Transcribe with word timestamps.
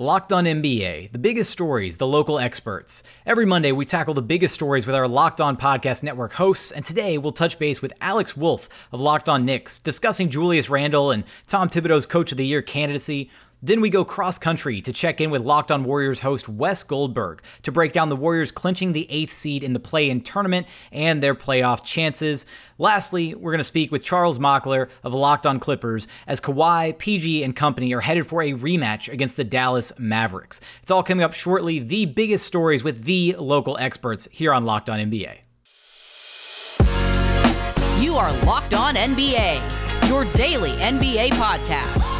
Locked 0.00 0.32
on 0.32 0.44
NBA, 0.44 1.12
the 1.12 1.18
biggest 1.18 1.50
stories, 1.50 1.98
the 1.98 2.06
local 2.06 2.38
experts. 2.38 3.02
Every 3.26 3.44
Monday, 3.44 3.70
we 3.70 3.84
tackle 3.84 4.14
the 4.14 4.22
biggest 4.22 4.54
stories 4.54 4.86
with 4.86 4.96
our 4.96 5.06
Locked 5.06 5.42
On 5.42 5.58
Podcast 5.58 6.02
Network 6.02 6.32
hosts, 6.32 6.72
and 6.72 6.86
today 6.86 7.18
we'll 7.18 7.32
touch 7.32 7.58
base 7.58 7.82
with 7.82 7.92
Alex 8.00 8.34
Wolf 8.34 8.66
of 8.92 9.00
Locked 9.00 9.28
On 9.28 9.44
Knicks, 9.44 9.78
discussing 9.78 10.30
Julius 10.30 10.70
Randle 10.70 11.10
and 11.10 11.24
Tom 11.46 11.68
Thibodeau's 11.68 12.06
Coach 12.06 12.32
of 12.32 12.38
the 12.38 12.46
Year 12.46 12.62
candidacy, 12.62 13.30
then 13.62 13.80
we 13.80 13.90
go 13.90 14.04
cross 14.04 14.38
country 14.38 14.80
to 14.80 14.92
check 14.92 15.20
in 15.20 15.30
with 15.30 15.44
Locked 15.44 15.70
On 15.70 15.84
Warriors 15.84 16.20
host 16.20 16.48
Wes 16.48 16.82
Goldberg 16.82 17.42
to 17.62 17.72
break 17.72 17.92
down 17.92 18.08
the 18.08 18.16
Warriors 18.16 18.50
clinching 18.50 18.92
the 18.92 19.06
eighth 19.10 19.32
seed 19.32 19.62
in 19.62 19.74
the 19.74 19.80
play 19.80 20.08
in 20.08 20.22
tournament 20.22 20.66
and 20.90 21.22
their 21.22 21.34
playoff 21.34 21.84
chances. 21.84 22.46
Lastly, 22.78 23.34
we're 23.34 23.52
going 23.52 23.58
to 23.58 23.64
speak 23.64 23.92
with 23.92 24.02
Charles 24.02 24.38
Mockler 24.38 24.88
of 25.04 25.12
Locked 25.12 25.46
On 25.46 25.60
Clippers 25.60 26.08
as 26.26 26.40
Kawhi, 26.40 26.96
PG, 26.96 27.44
and 27.44 27.54
company 27.54 27.92
are 27.92 28.00
headed 28.00 28.26
for 28.26 28.42
a 28.42 28.52
rematch 28.52 29.12
against 29.12 29.36
the 29.36 29.44
Dallas 29.44 29.92
Mavericks. 29.98 30.60
It's 30.82 30.90
all 30.90 31.02
coming 31.02 31.22
up 31.22 31.34
shortly. 31.34 31.78
The 31.80 32.06
biggest 32.06 32.46
stories 32.46 32.82
with 32.82 33.04
the 33.04 33.36
local 33.38 33.76
experts 33.78 34.26
here 34.32 34.54
on 34.54 34.64
Locked 34.64 34.88
On 34.88 34.98
NBA. 34.98 35.38
You 38.02 38.16
are 38.16 38.32
Locked 38.44 38.72
On 38.72 38.94
NBA, 38.94 40.08
your 40.08 40.24
daily 40.32 40.70
NBA 40.70 41.30
podcast 41.32 42.19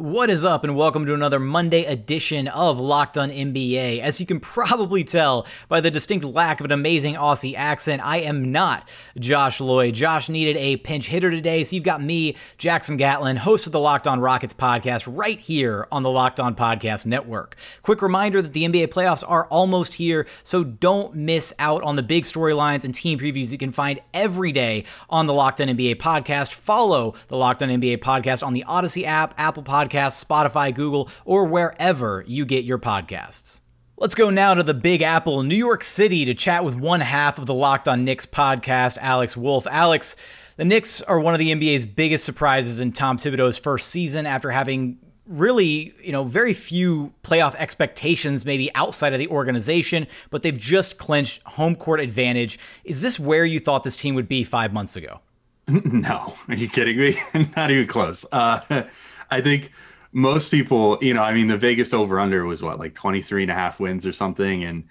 What 0.00 0.30
is 0.30 0.46
up, 0.46 0.64
and 0.64 0.76
welcome 0.76 1.04
to 1.04 1.12
another 1.12 1.38
Monday 1.38 1.84
edition 1.84 2.48
of 2.48 2.80
Locked 2.80 3.18
On 3.18 3.28
NBA. 3.28 4.00
As 4.00 4.18
you 4.18 4.24
can 4.24 4.40
probably 4.40 5.04
tell 5.04 5.46
by 5.68 5.82
the 5.82 5.90
distinct 5.90 6.24
lack 6.24 6.58
of 6.58 6.64
an 6.64 6.72
amazing 6.72 7.16
Aussie 7.16 7.54
accent, 7.54 8.00
I 8.02 8.20
am 8.20 8.50
not 8.50 8.88
Josh 9.18 9.60
Lloyd. 9.60 9.92
Josh 9.92 10.30
needed 10.30 10.56
a 10.56 10.78
pinch 10.78 11.08
hitter 11.08 11.30
today, 11.30 11.62
so 11.64 11.76
you've 11.76 11.84
got 11.84 12.00
me, 12.00 12.34
Jackson 12.56 12.96
Gatlin, 12.96 13.36
host 13.36 13.66
of 13.66 13.72
the 13.72 13.78
Locked 13.78 14.08
On 14.08 14.20
Rockets 14.20 14.54
podcast, 14.54 15.06
right 15.06 15.38
here 15.38 15.86
on 15.92 16.02
the 16.02 16.08
Locked 16.08 16.40
On 16.40 16.54
Podcast 16.54 17.04
Network. 17.04 17.54
Quick 17.82 18.00
reminder 18.00 18.40
that 18.40 18.54
the 18.54 18.64
NBA 18.64 18.86
playoffs 18.86 19.22
are 19.28 19.44
almost 19.48 19.92
here, 19.92 20.26
so 20.42 20.64
don't 20.64 21.14
miss 21.14 21.52
out 21.58 21.82
on 21.82 21.96
the 21.96 22.02
big 22.02 22.24
storylines 22.24 22.86
and 22.86 22.94
team 22.94 23.18
previews 23.18 23.52
you 23.52 23.58
can 23.58 23.70
find 23.70 24.00
every 24.14 24.50
day 24.50 24.84
on 25.10 25.26
the 25.26 25.34
Locked 25.34 25.60
On 25.60 25.68
NBA 25.68 25.96
podcast. 25.96 26.54
Follow 26.54 27.12
the 27.28 27.36
Locked 27.36 27.62
On 27.62 27.68
NBA 27.68 27.98
podcast 27.98 28.42
on 28.42 28.54
the 28.54 28.64
Audacy 28.66 29.04
app, 29.04 29.34
Apple 29.36 29.62
Podcast 29.62 29.89
Podcasts, 29.90 30.24
Spotify, 30.24 30.74
Google, 30.74 31.08
or 31.24 31.44
wherever 31.44 32.24
you 32.26 32.44
get 32.44 32.64
your 32.64 32.78
podcasts. 32.78 33.60
Let's 33.96 34.14
go 34.14 34.30
now 34.30 34.54
to 34.54 34.62
the 34.62 34.72
Big 34.72 35.02
Apple, 35.02 35.42
New 35.42 35.56
York 35.56 35.84
City, 35.84 36.24
to 36.24 36.32
chat 36.32 36.64
with 36.64 36.74
one 36.74 37.00
half 37.00 37.38
of 37.38 37.46
the 37.46 37.54
Locked 37.54 37.86
on 37.86 38.04
Knicks 38.04 38.24
podcast, 38.24 38.96
Alex 38.98 39.36
Wolf. 39.36 39.66
Alex, 39.70 40.16
the 40.56 40.64
Knicks 40.64 41.02
are 41.02 41.20
one 41.20 41.34
of 41.34 41.38
the 41.38 41.52
NBA's 41.52 41.84
biggest 41.84 42.24
surprises 42.24 42.80
in 42.80 42.92
Tom 42.92 43.18
Thibodeau's 43.18 43.58
first 43.58 43.88
season 43.88 44.24
after 44.24 44.50
having 44.50 44.98
really, 45.26 45.92
you 46.02 46.12
know, 46.12 46.24
very 46.24 46.54
few 46.54 47.12
playoff 47.22 47.54
expectations 47.56 48.44
maybe 48.44 48.74
outside 48.74 49.12
of 49.12 49.18
the 49.18 49.28
organization, 49.28 50.06
but 50.30 50.42
they've 50.42 50.58
just 50.58 50.96
clinched 50.98 51.42
home 51.44 51.76
court 51.76 52.00
advantage. 52.00 52.58
Is 52.84 53.00
this 53.00 53.20
where 53.20 53.44
you 53.44 53.60
thought 53.60 53.84
this 53.84 53.96
team 53.96 54.14
would 54.14 54.28
be 54.28 54.44
5 54.44 54.72
months 54.72 54.96
ago? 54.96 55.20
No, 55.84 56.34
are 56.48 56.54
you 56.54 56.68
kidding 56.68 56.96
me? 56.96 57.20
Not 57.56 57.70
even 57.70 57.86
close. 57.86 58.26
Uh, 58.32 58.88
I 59.30 59.40
think 59.40 59.72
most 60.12 60.50
people, 60.50 60.98
you 61.00 61.14
know, 61.14 61.22
I 61.22 61.32
mean, 61.32 61.46
the 61.46 61.56
Vegas 61.56 61.94
over 61.94 62.18
under 62.18 62.44
was 62.44 62.62
what, 62.62 62.78
like 62.78 62.94
23 62.94 63.42
and 63.42 63.50
a 63.50 63.54
half 63.54 63.78
wins 63.78 64.06
or 64.06 64.12
something. 64.12 64.64
And 64.64 64.84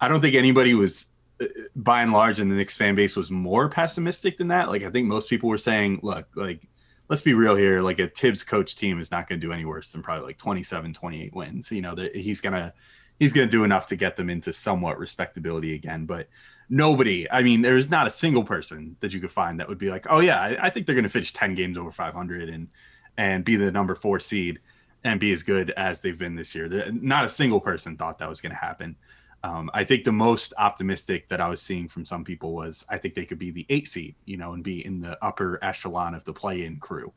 I 0.00 0.08
don't 0.08 0.20
think 0.20 0.34
anybody 0.34 0.74
was, 0.74 1.06
uh, 1.40 1.46
by 1.76 2.02
and 2.02 2.12
large, 2.12 2.40
in 2.40 2.48
the 2.48 2.54
Knicks 2.54 2.76
fan 2.76 2.94
base 2.94 3.16
was 3.16 3.30
more 3.30 3.68
pessimistic 3.68 4.38
than 4.38 4.48
that. 4.48 4.68
Like, 4.68 4.82
I 4.82 4.90
think 4.90 5.06
most 5.06 5.28
people 5.28 5.48
were 5.48 5.58
saying, 5.58 6.00
look, 6.02 6.26
like, 6.34 6.66
let's 7.08 7.22
be 7.22 7.34
real 7.34 7.54
here. 7.54 7.82
Like, 7.82 7.98
a 7.98 8.08
Thibs 8.08 8.42
coach 8.42 8.74
team 8.76 8.98
is 9.00 9.10
not 9.10 9.28
going 9.28 9.40
to 9.40 9.46
do 9.46 9.52
any 9.52 9.66
worse 9.66 9.92
than 9.92 10.02
probably 10.02 10.26
like 10.26 10.38
27, 10.38 10.94
28 10.94 11.34
wins. 11.34 11.70
You 11.70 11.82
know, 11.82 11.94
that 11.94 12.16
he's 12.16 12.40
going 12.40 12.54
to, 12.54 12.72
he's 13.18 13.34
going 13.34 13.46
to 13.46 13.50
do 13.50 13.64
enough 13.64 13.88
to 13.88 13.96
get 13.96 14.16
them 14.16 14.30
into 14.30 14.54
somewhat 14.54 14.98
respectability 14.98 15.74
again. 15.74 16.06
But 16.06 16.28
nobody, 16.70 17.30
I 17.30 17.42
mean, 17.42 17.60
there's 17.60 17.90
not 17.90 18.06
a 18.06 18.10
single 18.10 18.44
person 18.44 18.96
that 19.00 19.12
you 19.12 19.20
could 19.20 19.30
find 19.30 19.60
that 19.60 19.68
would 19.68 19.78
be 19.78 19.90
like, 19.90 20.06
oh, 20.08 20.20
yeah, 20.20 20.40
I, 20.40 20.66
I 20.66 20.70
think 20.70 20.86
they're 20.86 20.94
going 20.94 21.02
to 21.02 21.10
finish 21.10 21.34
10 21.34 21.54
games 21.54 21.76
over 21.76 21.90
500 21.90 22.48
and, 22.48 22.68
and 23.16 23.44
be 23.44 23.56
the 23.56 23.70
number 23.70 23.94
four 23.94 24.20
seed 24.20 24.60
and 25.04 25.18
be 25.18 25.32
as 25.32 25.42
good 25.42 25.70
as 25.70 26.00
they've 26.00 26.18
been 26.18 26.36
this 26.36 26.54
year. 26.54 26.90
Not 26.92 27.24
a 27.24 27.28
single 27.28 27.60
person 27.60 27.96
thought 27.96 28.18
that 28.18 28.28
was 28.28 28.40
going 28.40 28.52
to 28.52 28.58
happen. 28.58 28.96
Um, 29.44 29.70
I 29.74 29.82
think 29.84 30.04
the 30.04 30.12
most 30.12 30.54
optimistic 30.56 31.28
that 31.28 31.40
I 31.40 31.48
was 31.48 31.60
seeing 31.60 31.88
from 31.88 32.04
some 32.04 32.24
people 32.24 32.54
was 32.54 32.84
I 32.88 32.98
think 32.98 33.14
they 33.14 33.24
could 33.24 33.40
be 33.40 33.50
the 33.50 33.66
eight 33.68 33.88
seed, 33.88 34.14
you 34.24 34.36
know, 34.36 34.52
and 34.52 34.62
be 34.62 34.84
in 34.84 35.00
the 35.00 35.18
upper 35.24 35.58
echelon 35.62 36.14
of 36.14 36.24
the 36.24 36.32
play-in 36.32 36.76
crew, 36.76 37.12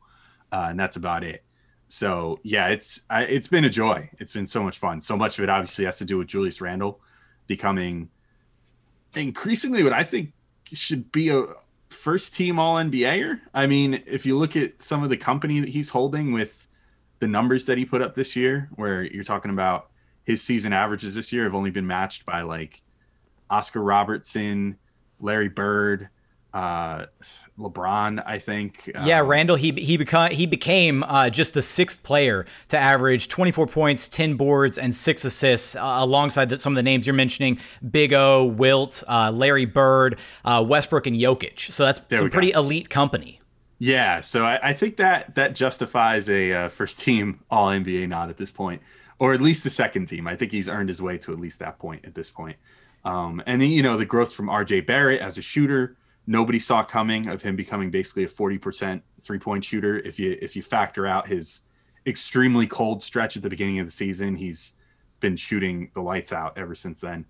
uh, 0.50 0.66
and 0.70 0.80
that's 0.80 0.96
about 0.96 1.22
it. 1.22 1.44
So 1.86 2.40
yeah, 2.42 2.68
it's 2.68 3.02
I, 3.08 3.22
it's 3.22 3.46
been 3.46 3.64
a 3.64 3.70
joy. 3.70 4.10
It's 4.18 4.32
been 4.32 4.48
so 4.48 4.64
much 4.64 4.78
fun. 4.78 5.00
So 5.00 5.16
much 5.16 5.38
of 5.38 5.44
it 5.44 5.50
obviously 5.50 5.84
has 5.84 5.98
to 5.98 6.04
do 6.04 6.18
with 6.18 6.26
Julius 6.26 6.60
Randle 6.60 7.00
becoming 7.46 8.10
increasingly 9.14 9.84
what 9.84 9.92
I 9.92 10.02
think 10.02 10.32
should 10.72 11.12
be 11.12 11.28
a, 11.28 11.44
first 11.96 12.34
team 12.34 12.58
All 12.58 12.76
NBAer. 12.76 13.40
I 13.52 13.66
mean, 13.66 14.02
if 14.06 14.26
you 14.26 14.38
look 14.38 14.54
at 14.54 14.82
some 14.82 15.02
of 15.02 15.10
the 15.10 15.16
company 15.16 15.60
that 15.60 15.70
he's 15.70 15.90
holding 15.90 16.32
with 16.32 16.68
the 17.18 17.26
numbers 17.26 17.66
that 17.66 17.78
he 17.78 17.84
put 17.84 18.02
up 18.02 18.14
this 18.14 18.36
year, 18.36 18.68
where 18.76 19.02
you're 19.02 19.24
talking 19.24 19.50
about 19.50 19.90
his 20.24 20.42
season 20.42 20.72
averages 20.72 21.14
this 21.14 21.32
year 21.32 21.44
have 21.44 21.54
only 21.54 21.70
been 21.70 21.86
matched 21.86 22.26
by 22.26 22.42
like 22.42 22.82
Oscar 23.48 23.82
Robertson, 23.82 24.76
Larry 25.20 25.48
Bird, 25.48 26.08
uh, 26.56 27.06
LeBron, 27.58 28.22
I 28.24 28.36
think. 28.36 28.90
Yeah, 29.04 29.20
um, 29.20 29.26
Randle. 29.26 29.56
He 29.56 29.72
he 29.72 29.98
became 29.98 30.30
he 30.30 30.46
became 30.46 31.02
uh, 31.02 31.28
just 31.28 31.52
the 31.52 31.60
sixth 31.60 32.02
player 32.02 32.46
to 32.68 32.78
average 32.78 33.28
24 33.28 33.66
points, 33.66 34.08
10 34.08 34.36
boards, 34.36 34.78
and 34.78 34.96
six 34.96 35.26
assists, 35.26 35.76
uh, 35.76 35.80
alongside 35.82 36.48
the, 36.48 36.56
some 36.56 36.72
of 36.72 36.76
the 36.76 36.82
names 36.82 37.06
you're 37.06 37.14
mentioning: 37.14 37.58
Big 37.90 38.14
O, 38.14 38.44
Wilt, 38.44 39.04
uh, 39.06 39.30
Larry 39.32 39.66
Bird, 39.66 40.18
uh, 40.46 40.64
Westbrook, 40.66 41.06
and 41.06 41.16
Jokic. 41.16 41.60
So 41.60 41.84
that's 41.84 42.00
some 42.10 42.30
pretty 42.30 42.52
go. 42.52 42.60
elite 42.60 42.88
company. 42.88 43.40
Yeah, 43.78 44.20
so 44.20 44.42
I, 44.42 44.70
I, 44.70 44.72
think 44.72 44.96
that 44.96 45.34
that 45.34 45.54
justifies 45.54 46.30
a 46.30 46.52
uh, 46.52 46.68
first 46.70 46.98
team 46.98 47.40
All 47.50 47.68
NBA 47.68 48.08
nod 48.08 48.30
at 48.30 48.38
this 48.38 48.50
point, 48.50 48.80
or 49.18 49.34
at 49.34 49.42
least 49.42 49.62
the 49.62 49.70
second 49.70 50.06
team. 50.06 50.26
I 50.26 50.36
think 50.36 50.52
he's 50.52 50.70
earned 50.70 50.88
his 50.88 51.02
way 51.02 51.18
to 51.18 51.32
at 51.34 51.38
least 51.38 51.58
that 51.58 51.78
point 51.78 52.06
at 52.06 52.14
this 52.14 52.30
point. 52.30 52.56
Um, 53.04 53.42
and 53.44 53.60
then, 53.60 53.68
you 53.68 53.82
know 53.82 53.98
the 53.98 54.06
growth 54.06 54.32
from 54.32 54.46
RJ 54.46 54.86
Barrett 54.86 55.20
as 55.20 55.36
a 55.36 55.42
shooter 55.42 55.96
nobody 56.26 56.58
saw 56.58 56.82
coming 56.82 57.28
of 57.28 57.42
him 57.42 57.56
becoming 57.56 57.90
basically 57.90 58.24
a 58.24 58.28
40% 58.28 59.00
three 59.22 59.38
point 59.38 59.64
shooter. 59.64 59.98
If 59.98 60.18
you 60.18 60.36
if 60.40 60.56
you 60.56 60.62
factor 60.62 61.06
out 61.06 61.28
his 61.28 61.60
extremely 62.06 62.66
cold 62.66 63.02
stretch 63.02 63.36
at 63.36 63.42
the 63.42 63.50
beginning 63.50 63.78
of 63.78 63.86
the 63.86 63.92
season, 63.92 64.36
he's 64.36 64.74
been 65.20 65.36
shooting 65.36 65.90
the 65.94 66.00
lights 66.00 66.32
out 66.32 66.58
ever 66.58 66.74
since 66.74 67.00
then. 67.00 67.26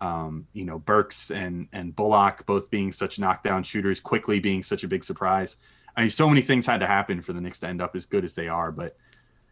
Um, 0.00 0.46
you 0.52 0.64
know, 0.64 0.78
Burks 0.78 1.30
and 1.30 1.68
and 1.72 1.94
Bullock 1.94 2.46
both 2.46 2.70
being 2.70 2.92
such 2.92 3.18
knockdown 3.18 3.62
shooters, 3.62 4.00
Quickley 4.00 4.40
being 4.40 4.62
such 4.62 4.84
a 4.84 4.88
big 4.88 5.04
surprise. 5.04 5.56
I 5.96 6.02
mean, 6.02 6.10
so 6.10 6.28
many 6.28 6.42
things 6.42 6.66
had 6.66 6.80
to 6.80 6.86
happen 6.86 7.20
for 7.20 7.32
the 7.32 7.40
Knicks 7.40 7.60
to 7.60 7.68
end 7.68 7.82
up 7.82 7.96
as 7.96 8.06
good 8.06 8.24
as 8.24 8.34
they 8.34 8.48
are. 8.48 8.72
But 8.72 8.96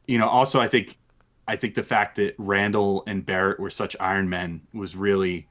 you 0.06 0.18
know, 0.18 0.28
also 0.28 0.60
I 0.60 0.68
think 0.68 0.96
I 1.46 1.56
think 1.56 1.74
the 1.74 1.82
fact 1.82 2.16
that 2.16 2.34
Randle 2.38 3.04
and 3.06 3.24
Barrett 3.24 3.60
were 3.60 3.70
such 3.70 3.96
Iron 4.00 4.28
Men 4.28 4.62
was 4.72 4.96
really 4.96 5.48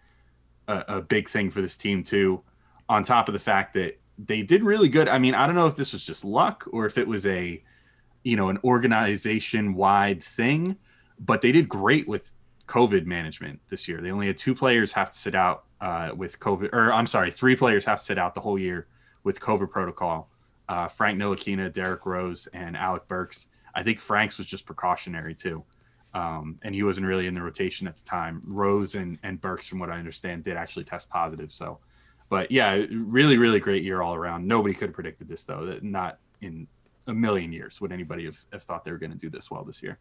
a, 0.67 0.83
a 0.87 1.01
big 1.01 1.29
thing 1.29 1.49
for 1.49 1.61
this 1.61 1.77
team 1.77 2.03
too 2.03 2.43
on 2.89 3.03
top 3.03 3.27
of 3.27 3.33
the 3.33 3.39
fact 3.39 3.73
that 3.73 3.99
they 4.17 4.41
did 4.41 4.63
really 4.63 4.89
good. 4.89 5.07
I 5.07 5.19
mean, 5.19 5.35
I 5.35 5.45
don't 5.45 5.55
know 5.55 5.67
if 5.67 5.75
this 5.75 5.93
was 5.93 6.03
just 6.03 6.25
luck 6.25 6.65
or 6.71 6.85
if 6.85 6.97
it 6.97 7.07
was 7.07 7.25
a, 7.25 7.61
you 8.23 8.35
know, 8.35 8.49
an 8.49 8.59
organization 8.63 9.75
wide 9.75 10.23
thing, 10.23 10.77
but 11.19 11.41
they 11.41 11.51
did 11.51 11.69
great 11.69 12.07
with 12.07 12.31
COVID 12.67 13.05
management 13.05 13.59
this 13.69 13.87
year. 13.87 14.01
They 14.01 14.11
only 14.11 14.27
had 14.27 14.37
two 14.37 14.55
players 14.55 14.91
have 14.93 15.11
to 15.11 15.17
sit 15.17 15.35
out 15.35 15.63
uh, 15.81 16.11
with 16.15 16.39
COVID, 16.39 16.73
or 16.73 16.91
I'm 16.91 17.07
sorry, 17.07 17.31
three 17.31 17.55
players 17.55 17.85
have 17.85 17.99
to 17.99 18.05
sit 18.05 18.17
out 18.17 18.33
the 18.33 18.41
whole 18.41 18.59
year 18.59 18.87
with 19.23 19.39
COVID 19.39 19.69
protocol. 19.69 20.29
Uh, 20.67 20.87
Frank 20.87 21.19
Ntilikina, 21.19 21.71
Derrick 21.71 22.05
Rose, 22.05 22.47
and 22.47 22.75
Alec 22.75 23.07
Burks. 23.07 23.47
I 23.73 23.83
think 23.83 23.99
Frank's 23.99 24.37
was 24.37 24.47
just 24.47 24.65
precautionary 24.65 25.35
too. 25.35 25.63
Um, 26.13 26.57
and 26.63 26.73
he 26.73 26.83
wasn't 26.83 27.05
really 27.05 27.27
in 27.27 27.33
the 27.33 27.41
rotation 27.41 27.87
at 27.87 27.95
the 27.95 28.03
time. 28.03 28.41
Rose 28.45 28.95
and, 28.95 29.19
and 29.23 29.39
Burks, 29.39 29.67
from 29.67 29.79
what 29.79 29.89
I 29.89 29.99
understand, 29.99 30.43
did 30.43 30.57
actually 30.57 30.83
test 30.85 31.09
positive. 31.09 31.51
So 31.51 31.79
but 32.29 32.51
yeah, 32.51 32.85
really, 32.91 33.37
really 33.37 33.59
great 33.59 33.83
year 33.83 34.01
all 34.01 34.13
around. 34.13 34.47
Nobody 34.47 34.73
could 34.73 34.89
have 34.89 34.95
predicted 34.95 35.27
this 35.27 35.45
though. 35.45 35.79
Not 35.81 36.19
in 36.41 36.67
a 37.07 37.13
million 37.13 37.51
years 37.51 37.79
would 37.81 37.91
anybody 37.91 38.25
have, 38.25 38.43
have 38.51 38.63
thought 38.63 38.83
they 38.83 38.91
were 38.91 38.97
going 38.97 39.11
to 39.13 39.17
do 39.17 39.29
this 39.29 39.49
well 39.49 39.63
this 39.63 39.81
year. 39.81 39.97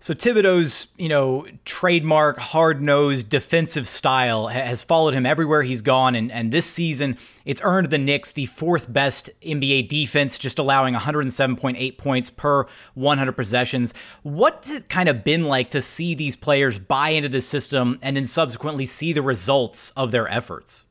So 0.00 0.12
Thibodeau's, 0.12 0.88
you 0.98 1.08
know, 1.08 1.46
trademark 1.64 2.38
hard-nosed 2.38 3.28
defensive 3.28 3.86
style 3.86 4.48
has 4.48 4.82
followed 4.82 5.14
him 5.14 5.24
everywhere 5.24 5.62
he's 5.62 5.82
gone, 5.82 6.14
and 6.14 6.30
and 6.32 6.52
this 6.52 6.66
season 6.66 7.16
it's 7.44 7.60
earned 7.64 7.90
the 7.90 7.98
Knicks 7.98 8.32
the 8.32 8.46
fourth 8.46 8.92
best 8.92 9.30
NBA 9.40 9.88
defense, 9.88 10.36
just 10.36 10.58
allowing 10.58 10.94
107.8 10.94 11.96
points 11.96 12.28
per 12.28 12.66
100 12.94 13.32
possessions. 13.32 13.94
What's 14.22 14.70
it 14.70 14.88
kind 14.88 15.08
of 15.08 15.24
been 15.24 15.44
like 15.44 15.70
to 15.70 15.80
see 15.80 16.14
these 16.14 16.36
players 16.36 16.78
buy 16.78 17.10
into 17.10 17.28
the 17.28 17.40
system 17.40 17.98
and 18.02 18.16
then 18.16 18.26
subsequently 18.26 18.86
see 18.86 19.12
the 19.12 19.22
results 19.22 19.90
of 19.92 20.10
their 20.10 20.28
efforts? 20.28 20.86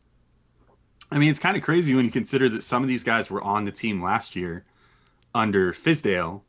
I 1.13 1.19
mean, 1.19 1.29
it's 1.29 1.39
kind 1.39 1.55
of 1.55 1.61
crazy 1.61 1.93
when 1.93 2.05
you 2.05 2.11
consider 2.11 2.49
that 2.49 2.63
some 2.63 2.81
of 2.81 2.89
these 2.89 3.03
guys 3.03 3.29
were 3.29 3.41
on 3.41 3.65
the 3.65 3.71
team 3.71 4.01
last 4.01 4.35
year 4.35 4.65
under 5.35 5.71
Fizdale 5.71 6.41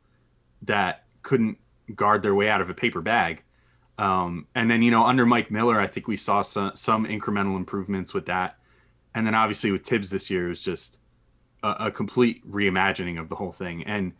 that 0.63 1.03
couldn't 1.21 1.59
guard 1.93 2.23
their 2.23 2.33
way 2.33 2.49
out 2.49 2.61
of 2.61 2.69
a 2.69 2.73
paper 2.73 3.01
bag. 3.01 3.43
Um, 3.97 4.47
and 4.55 4.69
then, 4.69 4.81
you 4.81 4.89
know, 4.89 5.05
under 5.05 5.25
Mike 5.25 5.51
Miller, 5.51 5.79
I 5.79 5.87
think 5.87 6.07
we 6.07 6.17
saw 6.17 6.41
some, 6.41 6.71
some 6.75 7.05
incremental 7.05 7.55
improvements 7.55 8.13
with 8.13 8.25
that. 8.25 8.57
And 9.13 9.25
then 9.25 9.35
obviously 9.35 9.71
with 9.71 9.85
Thibs 9.85 10.09
this 10.09 10.29
year, 10.29 10.47
it 10.47 10.49
was 10.49 10.59
just 10.59 10.99
a, 11.63 11.75
a 11.87 11.91
complete 11.91 12.45
reimagining 12.49 13.19
of 13.19 13.29
the 13.29 13.35
whole 13.35 13.51
thing. 13.51 13.83
And 13.83 14.13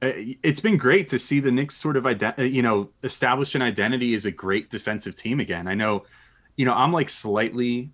uh, 0.00 0.12
it's 0.42 0.60
been 0.60 0.76
great 0.76 1.08
to 1.08 1.18
see 1.18 1.40
the 1.40 1.52
Knicks 1.52 1.76
sort 1.76 1.96
of, 1.96 2.04
ident- 2.04 2.38
uh, 2.38 2.42
you 2.42 2.62
know, 2.62 2.90
establish 3.02 3.54
an 3.54 3.62
identity 3.62 4.14
as 4.14 4.26
a 4.26 4.30
great 4.30 4.70
defensive 4.70 5.16
team 5.16 5.40
again. 5.40 5.66
I 5.66 5.74
know, 5.74 6.04
you 6.56 6.64
know, 6.64 6.74
I'm 6.74 6.92
like 6.92 7.10
slightly 7.10 7.90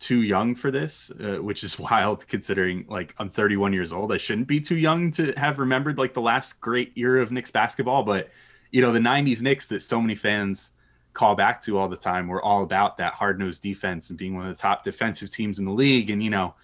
too 0.00 0.22
young 0.22 0.54
for 0.54 0.70
this, 0.70 1.12
uh, 1.20 1.36
which 1.36 1.62
is 1.62 1.78
wild 1.78 2.26
considering 2.26 2.86
like 2.88 3.14
I'm 3.18 3.28
31 3.28 3.72
years 3.72 3.92
old. 3.92 4.12
I 4.12 4.16
shouldn't 4.16 4.48
be 4.48 4.60
too 4.60 4.76
young 4.76 5.12
to 5.12 5.32
have 5.36 5.58
remembered 5.58 5.98
like 5.98 6.14
the 6.14 6.20
last 6.20 6.60
great 6.60 6.92
era 6.96 7.22
of 7.22 7.30
Knicks 7.30 7.50
basketball, 7.50 8.02
but 8.02 8.30
you 8.72 8.80
know 8.80 8.92
the 8.92 8.98
90s 8.98 9.42
Knicks 9.42 9.66
that 9.68 9.82
so 9.82 10.00
many 10.00 10.14
fans 10.14 10.72
call 11.12 11.34
back 11.34 11.62
to 11.62 11.76
all 11.76 11.88
the 11.88 11.96
time 11.96 12.28
were 12.28 12.42
all 12.42 12.62
about 12.62 12.96
that 12.98 13.14
hard-nosed 13.14 13.62
defense 13.62 14.10
and 14.10 14.18
being 14.18 14.34
one 14.34 14.46
of 14.46 14.56
the 14.56 14.60
top 14.60 14.84
defensive 14.84 15.30
teams 15.30 15.58
in 15.58 15.64
the 15.64 15.72
league 15.72 16.08
and 16.08 16.22
you 16.22 16.30
know 16.30 16.54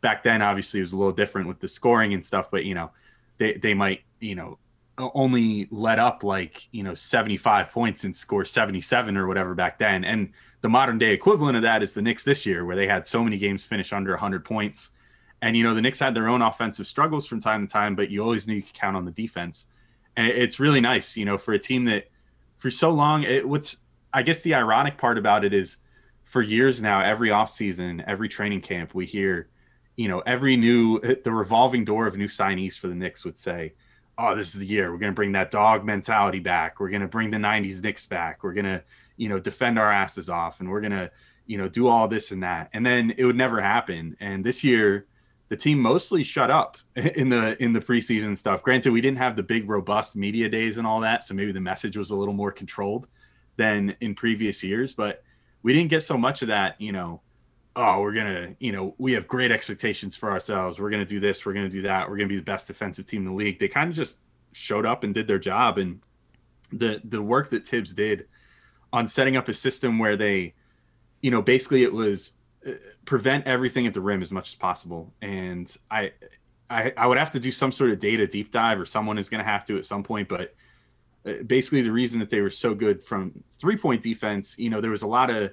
back 0.00 0.22
then 0.22 0.42
obviously 0.42 0.78
it 0.78 0.84
was 0.84 0.92
a 0.92 0.96
little 0.96 1.12
different 1.12 1.48
with 1.48 1.58
the 1.58 1.66
scoring 1.66 2.14
and 2.14 2.24
stuff 2.24 2.48
but 2.48 2.64
you 2.64 2.72
know 2.72 2.90
they 3.38 3.54
they 3.54 3.74
might 3.74 4.02
you 4.20 4.36
know 4.36 4.58
only 4.98 5.68
let 5.70 5.98
up 5.98 6.24
like 6.24 6.68
you 6.72 6.82
know 6.82 6.94
75 6.94 7.70
points 7.70 8.04
and 8.04 8.16
score 8.16 8.44
77 8.44 9.16
or 9.16 9.26
whatever 9.26 9.54
back 9.54 9.78
then. 9.78 10.04
And 10.04 10.32
the 10.62 10.68
modern 10.68 10.98
day 10.98 11.12
equivalent 11.12 11.56
of 11.56 11.62
that 11.62 11.82
is 11.82 11.92
the 11.92 12.02
Knicks 12.02 12.24
this 12.24 12.46
year 12.46 12.64
where 12.64 12.76
they 12.76 12.86
had 12.86 13.06
so 13.06 13.22
many 13.22 13.38
games 13.38 13.64
finish 13.64 13.92
under 13.92 14.12
100 14.12 14.44
points. 14.44 14.90
And 15.42 15.56
you 15.56 15.64
know 15.64 15.74
the 15.74 15.82
Knicks 15.82 15.98
had 15.98 16.14
their 16.14 16.28
own 16.28 16.42
offensive 16.42 16.86
struggles 16.86 17.26
from 17.26 17.40
time 17.40 17.66
to 17.66 17.72
time 17.72 17.94
but 17.94 18.10
you 18.10 18.22
always 18.22 18.48
knew 18.48 18.54
you 18.54 18.62
could 18.62 18.74
count 18.74 18.96
on 18.96 19.04
the 19.04 19.12
defense. 19.12 19.66
And 20.16 20.26
it's 20.26 20.58
really 20.58 20.80
nice 20.80 21.16
you 21.16 21.24
know 21.24 21.36
for 21.36 21.52
a 21.52 21.58
team 21.58 21.84
that 21.86 22.08
for 22.56 22.70
so 22.70 22.90
long 22.90 23.22
it, 23.22 23.46
what's 23.46 23.78
i 24.14 24.22
guess 24.22 24.40
the 24.42 24.54
ironic 24.54 24.96
part 24.96 25.18
about 25.18 25.44
it 25.44 25.52
is 25.52 25.76
for 26.24 26.40
years 26.40 26.80
now 26.80 27.02
every 27.02 27.28
offseason 27.28 28.02
every 28.06 28.28
training 28.28 28.62
camp 28.62 28.94
we 28.94 29.04
hear 29.04 29.48
you 29.96 30.08
know 30.08 30.20
every 30.20 30.56
new 30.56 30.98
the 31.00 31.32
revolving 31.32 31.84
door 31.84 32.06
of 32.06 32.16
new 32.16 32.28
signees 32.28 32.78
for 32.78 32.88
the 32.88 32.94
Knicks 32.94 33.24
would 33.24 33.38
say 33.38 33.72
oh, 34.18 34.34
this 34.34 34.54
is 34.54 34.60
the 34.60 34.66
year. 34.66 34.90
We're 34.90 34.98
going 34.98 35.12
to 35.12 35.16
bring 35.16 35.32
that 35.32 35.50
dog 35.50 35.84
mentality 35.84 36.40
back. 36.40 36.80
We're 36.80 36.90
going 36.90 37.02
to 37.02 37.08
bring 37.08 37.30
the 37.30 37.36
90s 37.36 37.82
Knicks 37.82 38.06
back. 38.06 38.42
We're 38.42 38.54
going 38.54 38.66
to, 38.66 38.82
you 39.16 39.28
know, 39.28 39.38
defend 39.38 39.78
our 39.78 39.90
asses 39.90 40.30
off 40.30 40.60
and 40.60 40.70
we're 40.70 40.80
going 40.80 40.92
to, 40.92 41.10
you 41.46 41.58
know, 41.58 41.68
do 41.68 41.86
all 41.86 42.08
this 42.08 42.30
and 42.30 42.42
that. 42.42 42.70
And 42.72 42.84
then 42.84 43.14
it 43.16 43.24
would 43.24 43.36
never 43.36 43.60
happen. 43.60 44.16
And 44.20 44.44
this 44.44 44.64
year, 44.64 45.06
the 45.48 45.56
team 45.56 45.78
mostly 45.78 46.24
shut 46.24 46.50
up 46.50 46.76
in 46.96 47.28
the 47.28 47.62
in 47.62 47.72
the 47.72 47.80
preseason 47.80 48.36
stuff. 48.36 48.62
Granted, 48.62 48.92
we 48.92 49.00
didn't 49.00 49.18
have 49.18 49.36
the 49.36 49.42
big 49.42 49.68
robust 49.68 50.16
media 50.16 50.48
days 50.48 50.78
and 50.78 50.86
all 50.86 51.00
that, 51.00 51.24
so 51.24 51.34
maybe 51.34 51.52
the 51.52 51.60
message 51.60 51.96
was 51.96 52.10
a 52.10 52.16
little 52.16 52.34
more 52.34 52.52
controlled 52.52 53.06
than 53.56 53.96
in 54.00 54.14
previous 54.14 54.62
years, 54.62 54.92
but 54.92 55.22
we 55.62 55.72
didn't 55.72 55.90
get 55.90 56.02
so 56.02 56.18
much 56.18 56.42
of 56.42 56.48
that, 56.48 56.80
you 56.80 56.92
know, 56.92 57.20
oh, 57.76 58.00
we're 58.00 58.12
gonna, 58.12 58.56
you 58.58 58.72
know, 58.72 58.94
we 58.96 59.12
have 59.12 59.28
great 59.28 59.52
expectations 59.52 60.16
for 60.16 60.30
ourselves. 60.30 60.80
We're 60.80 60.90
gonna 60.90 61.04
do 61.04 61.20
this. 61.20 61.44
We're 61.44 61.52
gonna 61.52 61.68
do 61.68 61.82
that. 61.82 62.08
We're 62.08 62.16
gonna 62.16 62.28
be 62.28 62.36
the 62.36 62.42
best 62.42 62.66
defensive 62.66 63.06
team 63.06 63.22
in 63.22 63.28
the 63.28 63.34
league. 63.34 63.60
They 63.60 63.68
kind 63.68 63.90
of 63.90 63.96
just 63.96 64.18
showed 64.52 64.86
up 64.86 65.04
and 65.04 65.14
did 65.14 65.28
their 65.28 65.38
job, 65.38 65.76
and 65.76 66.00
the 66.72 67.00
the 67.04 67.22
work 67.22 67.50
that 67.50 67.68
Thibs 67.68 67.92
did 67.92 68.26
on 68.92 69.06
setting 69.06 69.36
up 69.36 69.48
a 69.48 69.52
system 69.52 69.98
where 69.98 70.16
they, 70.16 70.54
you 71.20 71.30
know, 71.30 71.42
basically 71.42 71.82
it 71.82 71.92
was 71.92 72.32
uh, 72.66 72.72
prevent 73.04 73.46
everything 73.46 73.86
at 73.86 73.92
the 73.92 74.00
rim 74.00 74.22
as 74.22 74.32
much 74.32 74.48
as 74.48 74.54
possible. 74.54 75.12
And 75.20 75.70
I, 75.90 76.12
I, 76.70 76.92
I 76.96 77.06
would 77.06 77.18
have 77.18 77.32
to 77.32 77.40
do 77.40 77.50
some 77.50 77.72
sort 77.72 77.90
of 77.90 77.98
data 77.98 78.26
deep 78.26 78.50
dive, 78.50 78.80
or 78.80 78.86
someone 78.86 79.18
is 79.18 79.28
to 79.28 79.42
have 79.42 79.64
to 79.66 79.76
at 79.76 79.84
some 79.84 80.02
point, 80.02 80.28
but. 80.28 80.54
Uh, 81.26 81.42
basically, 81.44 81.82
the 81.82 81.90
reason 81.90 82.20
that 82.20 82.30
they 82.30 82.40
were 82.40 82.48
so 82.48 82.72
good 82.72 83.02
from 83.02 83.32
three 83.58 83.76
point 83.76 84.00
defense, 84.00 84.56
you 84.60 84.70
know, 84.70 84.80
there 84.80 84.92
was 84.92 85.02
a 85.02 85.06
lot 85.08 85.28
of 85.28 85.50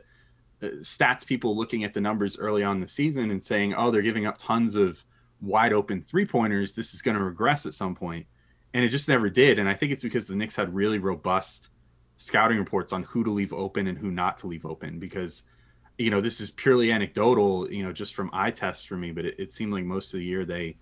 Uh, 0.64 0.68
stats 0.82 1.26
people 1.26 1.58
looking 1.58 1.84
at 1.84 1.94
the 1.94 2.00
numbers 2.00 2.38
early 2.38 2.64
on 2.64 2.80
the 2.80 2.88
season 2.88 3.32
and 3.32 3.44
saying, 3.44 3.74
oh, 3.74 3.92
they're 3.92 4.02
giving 4.02 4.26
up 4.26 4.38
tons 4.38 4.76
of 4.76 5.04
wide 5.42 5.74
open 5.74 6.02
three 6.02 6.26
pointers. 6.26 6.74
This 6.74 6.94
is 6.94 7.02
going 7.02 7.18
to 7.18 7.24
regress 7.24 7.66
at 7.66 7.74
some 7.74 7.96
point. 7.96 8.26
And 8.74 8.86
it 8.86 8.90
just 8.90 9.10
never 9.10 9.30
did. 9.30 9.60
And 9.60 9.68
I 9.68 9.74
think 9.74 9.92
it's 9.92 10.04
because 10.04 10.28
the 10.28 10.36
Knicks 10.36 10.56
had 10.56 10.74
really 10.74 11.00
robust 11.00 11.70
scouting 12.16 12.58
reports 12.58 12.94
on 12.94 13.04
who 13.04 13.24
to 13.24 13.32
leave 13.32 13.52
open 13.52 13.88
and 13.88 13.98
who 13.98 14.10
not 14.10 14.38
to 14.38 14.48
leave 14.48 14.66
open 14.66 15.00
because, 15.00 15.44
you 15.98 16.10
know, 16.10 16.22
this 16.22 16.40
is 16.40 16.50
purely 16.50 16.92
anecdotal, 16.92 17.70
you 17.72 17.84
know, 17.84 17.92
just 17.92 18.16
from 18.16 18.30
eye 18.32 18.52
tests 18.52 18.86
for 18.86 18.96
me, 18.96 19.12
but 19.12 19.26
it, 19.26 19.36
it 19.38 19.52
seemed 19.52 19.74
like 19.74 19.84
most 19.84 20.14
of 20.14 20.20
the 20.20 20.26
year 20.26 20.46
they, 20.46 20.78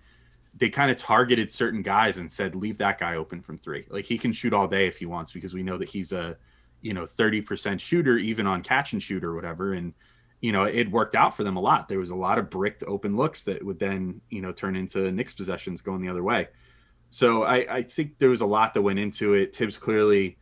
they 0.54 0.68
kind 0.68 0.90
of 0.90 0.96
targeted 0.96 1.50
certain 1.50 1.82
guys 1.82 2.18
and 2.18 2.30
said, 2.30 2.54
leave 2.54 2.78
that 2.78 2.98
guy 2.98 3.16
open 3.16 3.42
from 3.42 3.58
three. 3.58 3.86
Like 3.90 4.04
he 4.04 4.16
can 4.16 4.32
shoot 4.32 4.52
all 4.52 4.68
day 4.68 4.86
if 4.86 4.98
he 4.98 5.06
wants 5.06 5.32
because 5.32 5.54
we 5.54 5.62
know 5.62 5.78
that 5.78 5.88
he's 5.88 6.12
a, 6.12 6.36
you 6.82 6.92
know 6.92 7.02
30% 7.02 7.80
shooter 7.80 8.18
even 8.18 8.46
on 8.46 8.62
catch 8.62 8.92
and 8.92 9.02
shoot 9.02 9.24
or 9.24 9.34
whatever. 9.34 9.72
And 9.72 9.94
you 10.40 10.52
know 10.52 10.64
it 10.64 10.90
worked 10.90 11.14
out 11.14 11.34
for 11.34 11.44
them 11.44 11.56
a 11.56 11.60
lot. 11.60 11.88
There 11.88 11.98
was 11.98 12.10
a 12.10 12.16
lot 12.16 12.38
of 12.38 12.50
bricked 12.50 12.84
open 12.86 13.16
looks 13.16 13.44
that 13.44 13.64
would 13.64 13.78
then 13.78 14.20
you 14.28 14.42
know 14.42 14.52
turn 14.52 14.76
into 14.76 15.10
Knicks 15.10 15.34
possessions 15.34 15.80
going 15.80 16.02
the 16.02 16.08
other 16.08 16.22
way. 16.22 16.48
So 17.08 17.44
I, 17.44 17.76
I 17.76 17.82
think 17.82 18.18
there 18.18 18.30
was 18.30 18.40
a 18.40 18.46
lot 18.46 18.74
that 18.74 18.82
went 18.82 18.98
into 18.98 19.34
it. 19.34 19.54
Thibs 19.54 19.76
clearly 19.78 20.36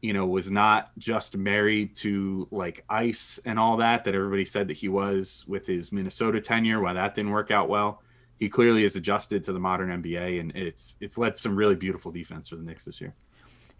you 0.00 0.12
know 0.12 0.26
was 0.26 0.50
not 0.50 0.96
just 0.98 1.36
married 1.36 1.96
to 1.96 2.46
like 2.50 2.84
ice 2.88 3.40
and 3.44 3.58
all 3.58 3.78
that 3.78 4.04
that 4.04 4.14
everybody 4.14 4.44
said 4.44 4.68
that 4.68 4.76
he 4.76 4.88
was 4.88 5.44
with 5.48 5.66
his 5.66 5.90
minnesota 5.90 6.40
tenure 6.40 6.80
why 6.80 6.92
that 6.92 7.14
didn't 7.14 7.32
work 7.32 7.50
out 7.50 7.68
well. 7.68 8.02
He 8.38 8.48
clearly 8.48 8.84
has 8.84 8.94
adjusted 8.94 9.42
to 9.44 9.52
the 9.52 9.58
modern 9.58 10.02
nba 10.02 10.40
and 10.40 10.54
it's 10.54 10.96
it's 11.00 11.18
led 11.18 11.36
some 11.36 11.56
really 11.56 11.74
beautiful 11.74 12.12
defense 12.12 12.48
for 12.48 12.56
the 12.56 12.62
Knicks 12.62 12.84
this 12.84 13.00
year 13.00 13.14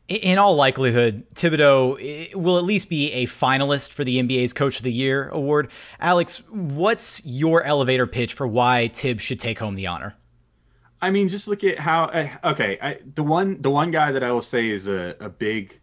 in 0.08 0.38
all 0.38 0.56
likelihood, 0.56 1.26
Thibodeau 1.34 2.34
will 2.34 2.58
at 2.58 2.64
least 2.64 2.88
be 2.88 3.12
a 3.12 3.26
finalist 3.26 3.92
for 3.92 4.04
the 4.04 4.20
NBA's 4.20 4.54
Coach 4.54 4.78
of 4.78 4.82
the 4.82 4.92
Year 4.92 5.28
award. 5.28 5.70
Alex, 6.00 6.42
what's 6.48 7.24
your 7.26 7.62
elevator 7.62 8.06
pitch 8.06 8.32
for 8.32 8.46
why 8.46 8.88
Thibs 8.88 9.22
should 9.22 9.38
take 9.38 9.58
home 9.58 9.74
the 9.74 9.86
honor? 9.86 10.16
I 11.00 11.10
mean, 11.10 11.28
just 11.28 11.46
look 11.46 11.62
at 11.62 11.78
how. 11.78 12.06
Eh, 12.06 12.28
okay, 12.42 12.78
I, 12.80 12.98
the 13.14 13.22
one 13.22 13.60
the 13.60 13.70
one 13.70 13.90
guy 13.90 14.10
that 14.10 14.24
I 14.24 14.32
will 14.32 14.42
say 14.42 14.68
is 14.70 14.88
a, 14.88 15.14
a 15.20 15.28
big 15.28 15.78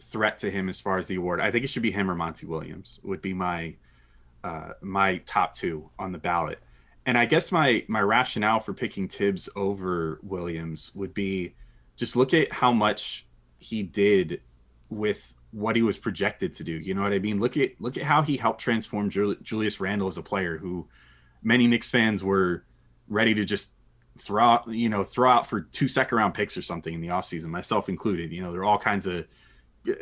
threat 0.00 0.38
to 0.40 0.50
him 0.50 0.68
as 0.68 0.78
far 0.78 0.98
as 0.98 1.06
the 1.06 1.16
award. 1.16 1.40
I 1.40 1.50
think 1.50 1.64
it 1.64 1.68
should 1.68 1.82
be 1.82 1.90
him 1.90 2.10
or 2.10 2.14
Monty 2.14 2.46
Williams. 2.46 3.00
Would 3.02 3.22
be 3.22 3.32
my 3.32 3.74
uh, 4.44 4.72
my 4.82 5.16
top 5.18 5.54
two 5.54 5.90
on 5.98 6.12
the 6.12 6.18
ballot. 6.18 6.60
And 7.06 7.16
I 7.18 7.24
guess 7.24 7.50
my 7.50 7.84
my 7.88 8.00
rationale 8.00 8.60
for 8.60 8.74
picking 8.74 9.08
Thibs 9.08 9.48
over 9.56 10.20
Williams 10.22 10.92
would 10.94 11.14
be 11.14 11.54
just 11.96 12.14
look 12.14 12.34
at 12.34 12.52
how 12.52 12.72
much 12.72 13.25
he 13.66 13.82
did 13.82 14.40
with 14.88 15.34
what 15.50 15.74
he 15.74 15.82
was 15.82 15.98
projected 15.98 16.54
to 16.54 16.64
do. 16.64 16.72
You 16.72 16.94
know 16.94 17.02
what 17.02 17.12
I 17.12 17.18
mean? 17.18 17.40
Look 17.40 17.56
at 17.56 17.72
look 17.80 17.96
at 17.96 18.04
how 18.04 18.22
he 18.22 18.36
helped 18.36 18.60
transform 18.60 19.10
Julius 19.10 19.80
Randle 19.80 20.06
as 20.06 20.18
a 20.18 20.22
player 20.22 20.56
who 20.56 20.86
many 21.42 21.66
Knicks 21.66 21.90
fans 21.90 22.22
were 22.22 22.64
ready 23.08 23.34
to 23.34 23.44
just 23.44 23.72
throw 24.18 24.44
out, 24.44 24.68
you 24.68 24.88
know, 24.88 25.02
throw 25.02 25.30
out 25.30 25.46
for 25.46 25.62
two 25.62 25.88
second 25.88 26.16
round 26.16 26.34
picks 26.34 26.56
or 26.56 26.62
something 26.62 26.94
in 26.94 27.00
the 27.00 27.08
offseason, 27.08 27.46
myself 27.46 27.88
included. 27.88 28.32
You 28.32 28.42
know, 28.42 28.52
there 28.52 28.60
are 28.60 28.64
all 28.64 28.78
kinds 28.78 29.06
of 29.06 29.26
uh, 29.88 29.92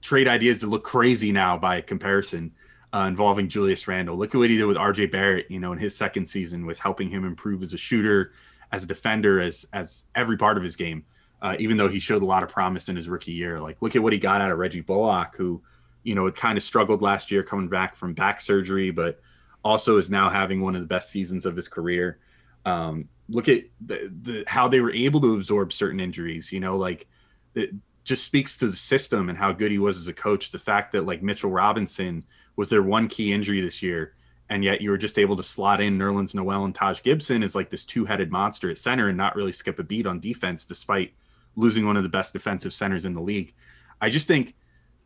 trade 0.00 0.28
ideas 0.28 0.60
that 0.60 0.68
look 0.68 0.84
crazy 0.84 1.32
now 1.32 1.58
by 1.58 1.80
comparison 1.80 2.52
uh, 2.94 3.06
involving 3.08 3.48
Julius 3.48 3.88
Randle. 3.88 4.16
Look 4.16 4.34
at 4.34 4.38
what 4.38 4.50
he 4.50 4.56
did 4.56 4.64
with 4.64 4.76
RJ 4.76 5.10
Barrett, 5.10 5.50
you 5.50 5.58
know, 5.58 5.72
in 5.72 5.78
his 5.78 5.96
second 5.96 6.26
season 6.26 6.66
with 6.66 6.78
helping 6.78 7.10
him 7.10 7.24
improve 7.24 7.62
as 7.62 7.74
a 7.74 7.78
shooter, 7.78 8.32
as 8.70 8.84
a 8.84 8.86
defender, 8.86 9.40
as 9.40 9.66
as 9.72 10.04
every 10.14 10.36
part 10.36 10.56
of 10.56 10.62
his 10.62 10.76
game 10.76 11.04
uh, 11.40 11.56
even 11.58 11.76
though 11.76 11.88
he 11.88 12.00
showed 12.00 12.22
a 12.22 12.26
lot 12.26 12.42
of 12.42 12.48
promise 12.48 12.88
in 12.88 12.96
his 12.96 13.08
rookie 13.08 13.32
year. 13.32 13.60
Like, 13.60 13.80
look 13.82 13.96
at 13.96 14.02
what 14.02 14.12
he 14.12 14.18
got 14.18 14.40
out 14.40 14.50
of 14.50 14.58
Reggie 14.58 14.80
Bullock, 14.80 15.36
who, 15.36 15.62
you 16.02 16.14
know, 16.14 16.24
had 16.24 16.36
kind 16.36 16.58
of 16.58 16.64
struggled 16.64 17.02
last 17.02 17.30
year 17.30 17.42
coming 17.42 17.68
back 17.68 17.96
from 17.96 18.14
back 18.14 18.40
surgery, 18.40 18.90
but 18.90 19.20
also 19.64 19.98
is 19.98 20.10
now 20.10 20.30
having 20.30 20.60
one 20.60 20.74
of 20.74 20.80
the 20.80 20.86
best 20.86 21.10
seasons 21.10 21.46
of 21.46 21.56
his 21.56 21.68
career. 21.68 22.18
Um, 22.64 23.08
look 23.28 23.48
at 23.48 23.64
the, 23.84 24.10
the 24.22 24.44
how 24.46 24.68
they 24.68 24.80
were 24.80 24.92
able 24.92 25.20
to 25.20 25.34
absorb 25.34 25.72
certain 25.72 26.00
injuries. 26.00 26.52
You 26.52 26.60
know, 26.60 26.76
like 26.76 27.06
it 27.54 27.70
just 28.04 28.24
speaks 28.24 28.56
to 28.58 28.66
the 28.66 28.76
system 28.76 29.28
and 29.28 29.36
how 29.36 29.52
good 29.52 29.70
he 29.70 29.78
was 29.78 29.98
as 29.98 30.08
a 30.08 30.12
coach. 30.12 30.50
The 30.50 30.58
fact 30.58 30.92
that 30.92 31.06
like 31.06 31.22
Mitchell 31.22 31.50
Robinson 31.50 32.24
was 32.56 32.68
their 32.68 32.82
one 32.82 33.08
key 33.08 33.32
injury 33.32 33.60
this 33.60 33.82
year, 33.82 34.14
and 34.48 34.64
yet 34.64 34.80
you 34.80 34.90
were 34.90 34.98
just 34.98 35.18
able 35.18 35.36
to 35.36 35.42
slot 35.42 35.80
in 35.80 35.98
Nerlens 35.98 36.34
Noel 36.34 36.64
and 36.64 36.74
Taj 36.74 37.02
Gibson 37.02 37.42
as 37.42 37.54
like 37.54 37.70
this 37.70 37.84
two-headed 37.84 38.32
monster 38.32 38.70
at 38.70 38.78
center 38.78 39.08
and 39.08 39.16
not 39.16 39.36
really 39.36 39.52
skip 39.52 39.78
a 39.78 39.84
beat 39.84 40.06
on 40.06 40.20
defense, 40.20 40.64
despite 40.64 41.12
losing 41.58 41.84
one 41.84 41.96
of 41.96 42.04
the 42.04 42.08
best 42.08 42.32
defensive 42.32 42.72
centers 42.72 43.04
in 43.04 43.14
the 43.14 43.20
league. 43.20 43.52
I 44.00 44.10
just 44.10 44.28
think, 44.28 44.54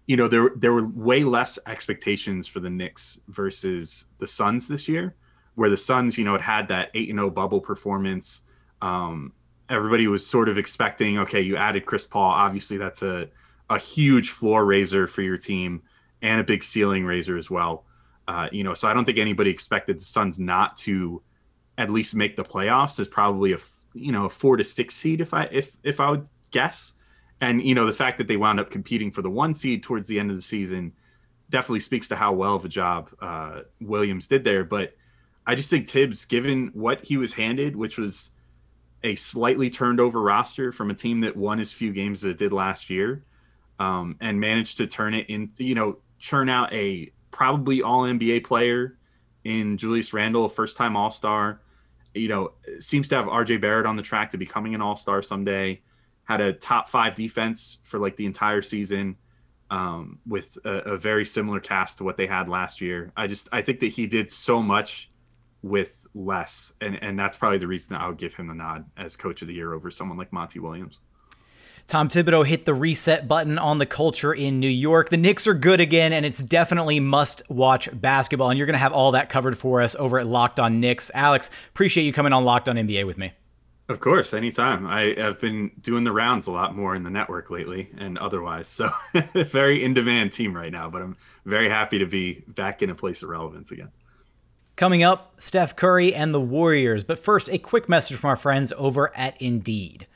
you 0.07 0.17
know, 0.17 0.29
there 0.29 0.51
there 0.57 0.73
were 0.73 0.87
way 0.87 1.25
less 1.25 1.59
expectations 1.67 2.47
for 2.47 2.61
the 2.61 2.71
Knicks 2.71 3.21
versus 3.29 4.09
the 4.19 4.27
Suns 4.27 4.69
this 4.69 4.89
year, 4.89 5.17
where 5.55 5.71
the 5.71 5.77
Suns, 5.77 6.19
you 6.19 6.25
know, 6.25 6.33
had 6.33 6.43
had 6.43 6.69
that 6.69 6.91
eight 6.95 7.09
and 7.09 7.19
zero 7.19 7.29
oh 7.29 7.31
bubble 7.31 7.61
performance. 7.61 8.43
Um, 8.83 9.33
everybody 9.69 10.07
was 10.07 10.27
sort 10.27 10.49
of 10.49 10.59
expecting, 10.59 11.19
okay, 11.19 11.41
you 11.41 11.57
added 11.57 11.87
Chris 11.87 12.07
Paul. 12.07 12.31
Obviously, 12.31 12.77
that's 12.77 13.03
a 13.03 13.29
a 13.71 13.79
huge 13.79 14.31
floor 14.31 14.65
raiser 14.65 15.07
for 15.07 15.23
your 15.23 15.39
team 15.39 15.83
and 16.21 16.41
a 16.41 16.45
big 16.45 16.63
ceiling 16.63 17.07
raiser 17.07 17.39
as 17.39 17.51
well. 17.51 17.87
Uh, 18.29 18.49
you 18.53 18.63
know, 18.63 18.75
so 18.75 18.87
I 18.89 18.93
don't 18.93 19.05
think 19.05 19.19
anybody 19.19 19.51
expected 19.51 19.99
the 19.99 20.05
Suns 20.05 20.39
not 20.39 20.77
to 20.79 21.23
at 21.79 21.91
least 21.91 22.15
make 22.15 22.37
the 22.37 22.45
playoffs. 22.45 23.01
Is 23.01 23.09
probably 23.09 23.55
a 23.55 23.59
you 23.95 24.13
know 24.13 24.27
a 24.27 24.29
four 24.29 24.57
to 24.57 24.65
six 24.65 24.95
seed 24.95 25.21
if 25.21 25.33
I 25.33 25.49
if 25.51 25.77
if 25.83 26.01
I 26.01 26.11
would 26.11 26.29
guess. 26.53 26.95
And 27.41 27.61
you 27.61 27.75
know 27.75 27.87
the 27.87 27.93
fact 27.93 28.19
that 28.19 28.29
they 28.29 28.37
wound 28.37 28.61
up 28.61 28.71
competing 28.71 29.11
for 29.11 29.21
the 29.21 29.31
one 29.31 29.53
seed 29.53 29.83
towards 29.83 30.07
the 30.07 30.21
end 30.21 30.31
of 30.31 30.37
the 30.37 30.43
season 30.43 30.93
definitely 31.51 31.81
speaks 31.81 32.09
to 32.09 32.17
how 32.17 32.33
well 32.33 32.55
of 32.55 32.65
a 32.65 32.69
job 32.69 33.11
uh, 33.21 33.61
Williams 33.81 34.29
did 34.29 34.45
there. 34.45 34.65
But 34.65 34.97
I 35.47 35.55
just 35.55 35.69
think 35.71 35.89
Thibs, 35.89 36.25
given 36.25 36.71
what 36.73 37.05
he 37.05 37.17
was 37.17 37.35
handed, 37.35 37.77
which 37.77 37.99
was 37.99 38.31
a 39.05 39.15
slightly 39.17 39.71
turned 39.71 40.01
over 40.01 40.21
roster 40.21 40.73
from 40.73 40.91
a 40.91 40.95
team 40.95 41.21
that 41.21 41.37
won 41.37 41.61
as 41.61 41.73
few 41.73 41.93
games 41.93 42.25
as 42.25 42.33
it 42.33 42.39
did 42.39 42.53
last 42.53 42.89
year, 42.89 43.25
um, 43.79 44.17
and 44.21 44.39
managed 44.41 44.79
to 44.79 44.87
turn 44.87 45.15
it 45.15 45.27
in, 45.29 45.51
you 45.59 45.75
know, 45.75 45.99
churn 46.19 46.49
out 46.49 46.73
a 46.73 47.13
probably 47.33 47.83
all 47.83 48.03
NBA 48.03 48.45
player 48.45 48.97
in 49.45 49.77
Julius 49.77 50.13
Randle, 50.13 50.49
first 50.49 50.77
time 50.77 50.97
All 50.97 51.11
Star. 51.11 51.61
You 52.15 52.29
know, 52.29 52.53
seems 52.79 53.09
to 53.09 53.17
have 53.17 53.27
RJ 53.27 53.61
Barrett 53.61 53.87
on 53.87 53.97
the 53.97 54.03
track 54.03 54.31
to 54.31 54.39
becoming 54.39 54.75
an 54.75 54.81
All 54.83 54.97
Star 54.97 55.23
someday. 55.23 55.81
Had 56.25 56.41
a 56.41 56.53
top 56.53 56.89
five 56.89 57.15
defense 57.15 57.79
for 57.85 57.99
like 57.99 58.17
the 58.17 58.27
entire 58.27 58.63
season, 58.63 59.17
um, 59.71 60.19
with 60.27 60.59
a, 60.65 60.93
a 60.93 60.97
very 60.99 61.25
similar 61.25 61.59
cast 61.59 61.99
to 61.99 62.05
what 62.05 62.17
they 62.17 62.27
had 62.27 62.49
last 62.49 62.81
year. 62.81 63.13
I 63.17 63.27
just 63.27 63.49
I 63.53 63.63
think 63.63 63.81
that 63.81 63.89
he 63.89 64.07
did 64.07 64.31
so 64.31 64.63
much 64.63 65.11
with 65.63 66.07
less, 66.15 66.75
and 66.81 67.03
and 67.03 67.19
that's 67.19 67.37
probably 67.37 67.59
the 67.59 67.67
reason 67.67 67.97
I 67.97 68.07
would 68.07 68.19
give 68.19 68.35
him 68.35 68.49
the 68.49 68.55
nod 68.55 68.85
as 68.97 69.17
Coach 69.17 69.43
of 69.43 69.49
the 69.49 69.55
Year 69.55 69.73
over 69.73 69.91
someone 69.91 70.19
like 70.19 70.33
Monty 70.33 70.59
Williams. 70.59 71.01
Tom 71.87 72.09
Thibodeau 72.09 72.47
hit 72.47 72.65
the 72.65 72.75
reset 72.75 73.27
button 73.27 73.59
on 73.59 73.79
the 73.79 73.87
culture 73.87 74.33
in 74.33 74.61
New 74.61 74.69
York. 74.69 75.11
The 75.11 75.17
Knicks 75.17 75.47
are 75.47 75.55
good 75.55 75.81
again, 75.81 76.13
and 76.13 76.25
it's 76.25 76.43
definitely 76.43 77.01
must 77.01 77.43
watch 77.51 77.89
basketball. 77.93 78.51
And 78.51 78.59
you're 78.59 78.67
going 78.67 78.75
to 78.75 78.79
have 78.79 78.93
all 78.93 79.13
that 79.13 79.29
covered 79.29 79.59
for 79.59 79.81
us 79.81 79.97
over 79.97 80.19
at 80.19 80.27
Locked 80.27 80.61
On 80.61 80.81
Knicks. 80.81 81.11
Alex, 81.13 81.51
appreciate 81.71 82.05
you 82.05 82.13
coming 82.13 82.33
on 82.33 82.45
Locked 82.45 82.69
On 82.69 82.77
NBA 82.77 83.07
with 83.07 83.19
me. 83.19 83.33
Of 83.89 84.01
course, 84.01 84.33
anytime. 84.33 84.87
I 84.87 85.15
have 85.19 85.41
been 85.41 85.73
doing 85.81 86.05
the 86.05 86.13
rounds 86.13 86.47
a 86.47 86.53
lot 86.53 86.75
more 86.77 86.95
in 86.95 87.03
the 87.03 87.11
network 87.11 87.51
lately 87.51 87.91
and 87.99 88.17
otherwise. 88.17 88.69
So, 88.69 88.91
very 89.35 89.83
in 89.83 89.93
demand 89.93 90.33
team 90.33 90.55
right 90.55 90.73
now, 90.73 90.89
but 90.89 91.03
I'm 91.03 91.17
very 91.45 91.69
happy 91.69 91.99
to 91.99 92.07
be 92.07 92.45
back 92.47 92.81
in 92.83 92.91
a 92.91 92.95
place 92.95 93.23
of 93.23 93.29
relevance 93.29 93.71
again. 93.71 93.91
Coming 94.77 95.03
up, 95.03 95.35
Steph 95.39 95.77
Curry 95.77 96.15
and 96.15 96.33
the 96.33 96.41
Warriors. 96.41 97.05
But 97.05 97.19
first, 97.19 97.49
a 97.51 97.59
quick 97.59 97.89
message 97.89 98.17
from 98.17 98.31
our 98.31 98.37
friends 98.37 98.73
over 98.77 99.15
at 99.17 99.41
Indeed. 99.41 100.07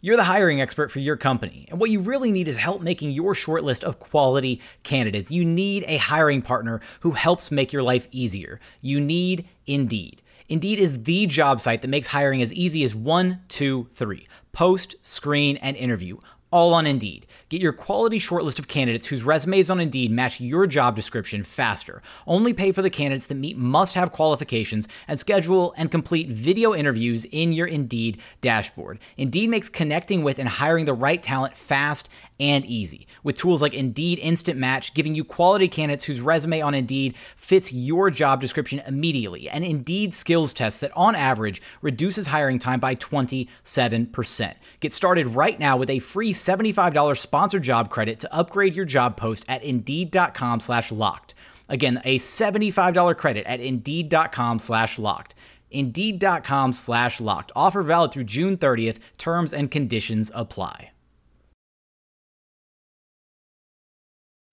You're 0.00 0.16
the 0.16 0.24
hiring 0.24 0.60
expert 0.60 0.90
for 0.90 1.00
your 1.00 1.16
company, 1.16 1.66
and 1.68 1.80
what 1.80 1.90
you 1.90 2.00
really 2.00 2.30
need 2.30 2.48
is 2.48 2.58
help 2.58 2.80
making 2.80 3.10
your 3.10 3.34
shortlist 3.34 3.82
of 3.82 3.98
quality 3.98 4.60
candidates. 4.84 5.30
You 5.30 5.44
need 5.44 5.84
a 5.88 5.96
hiring 5.96 6.42
partner 6.42 6.80
who 7.00 7.12
helps 7.12 7.50
make 7.50 7.72
your 7.72 7.82
life 7.82 8.06
easier. 8.12 8.60
You 8.80 9.00
need 9.00 9.48
Indeed. 9.66 10.22
Indeed 10.48 10.78
is 10.78 11.02
the 11.02 11.26
job 11.26 11.60
site 11.60 11.82
that 11.82 11.88
makes 11.88 12.08
hiring 12.08 12.42
as 12.42 12.54
easy 12.54 12.84
as 12.84 12.94
one, 12.94 13.40
two, 13.48 13.88
three 13.94 14.26
post, 14.52 14.96
screen, 15.02 15.56
and 15.58 15.76
interview 15.76 16.16
all 16.50 16.72
on 16.72 16.86
Indeed. 16.86 17.26
Get 17.48 17.60
your 17.60 17.72
quality 17.72 18.18
shortlist 18.18 18.58
of 18.58 18.66
candidates 18.66 19.06
whose 19.06 19.22
resumes 19.22 19.70
on 19.70 19.78
Indeed 19.78 20.10
match 20.10 20.40
your 20.40 20.66
job 20.66 20.96
description 20.96 21.44
faster. 21.44 22.02
Only 22.26 22.52
pay 22.52 22.72
for 22.72 22.82
the 22.82 22.90
candidates 22.90 23.28
that 23.28 23.36
meet 23.36 23.56
must 23.56 23.94
have 23.94 24.10
qualifications 24.10 24.88
and 25.06 25.20
schedule 25.20 25.72
and 25.76 25.88
complete 25.88 26.28
video 26.28 26.74
interviews 26.74 27.24
in 27.26 27.52
your 27.52 27.68
Indeed 27.68 28.18
dashboard. 28.40 28.98
Indeed 29.16 29.48
makes 29.48 29.68
connecting 29.68 30.24
with 30.24 30.40
and 30.40 30.48
hiring 30.48 30.86
the 30.86 30.92
right 30.92 31.22
talent 31.22 31.56
fast 31.56 32.08
and 32.40 32.66
easy. 32.66 33.06
With 33.22 33.36
tools 33.36 33.62
like 33.62 33.74
Indeed 33.74 34.18
Instant 34.18 34.58
Match, 34.58 34.92
giving 34.92 35.14
you 35.14 35.22
quality 35.22 35.68
candidates 35.68 36.04
whose 36.04 36.20
resume 36.20 36.60
on 36.60 36.74
Indeed 36.74 37.14
fits 37.36 37.72
your 37.72 38.10
job 38.10 38.40
description 38.40 38.82
immediately, 38.86 39.48
and 39.48 39.64
Indeed 39.64 40.16
skills 40.16 40.52
tests 40.52 40.80
that 40.80 40.90
on 40.96 41.14
average 41.14 41.62
reduces 41.80 42.26
hiring 42.26 42.58
time 42.58 42.80
by 42.80 42.96
27%. 42.96 44.54
Get 44.80 44.92
started 44.92 45.28
right 45.28 45.58
now 45.58 45.76
with 45.76 45.90
a 45.90 46.00
free 46.00 46.32
$75 46.32 47.16
sponsored 47.36 47.62
job 47.62 47.90
credit 47.90 48.18
to 48.18 48.34
upgrade 48.34 48.74
your 48.74 48.86
job 48.86 49.14
post 49.14 49.44
at 49.46 49.62
Indeed.com 49.62 50.58
slash 50.58 50.90
locked. 50.90 51.34
Again, 51.68 52.00
a 52.02 52.16
$75 52.16 53.14
credit 53.18 53.44
at 53.46 53.60
Indeed.com 53.60 54.58
slash 54.58 54.98
locked. 54.98 55.34
Indeed.com 55.70 56.72
slash 56.72 57.20
locked. 57.20 57.52
Offer 57.54 57.82
valid 57.82 58.12
through 58.12 58.24
June 58.24 58.56
30th. 58.56 59.00
Terms 59.18 59.52
and 59.52 59.70
conditions 59.70 60.30
apply. 60.34 60.92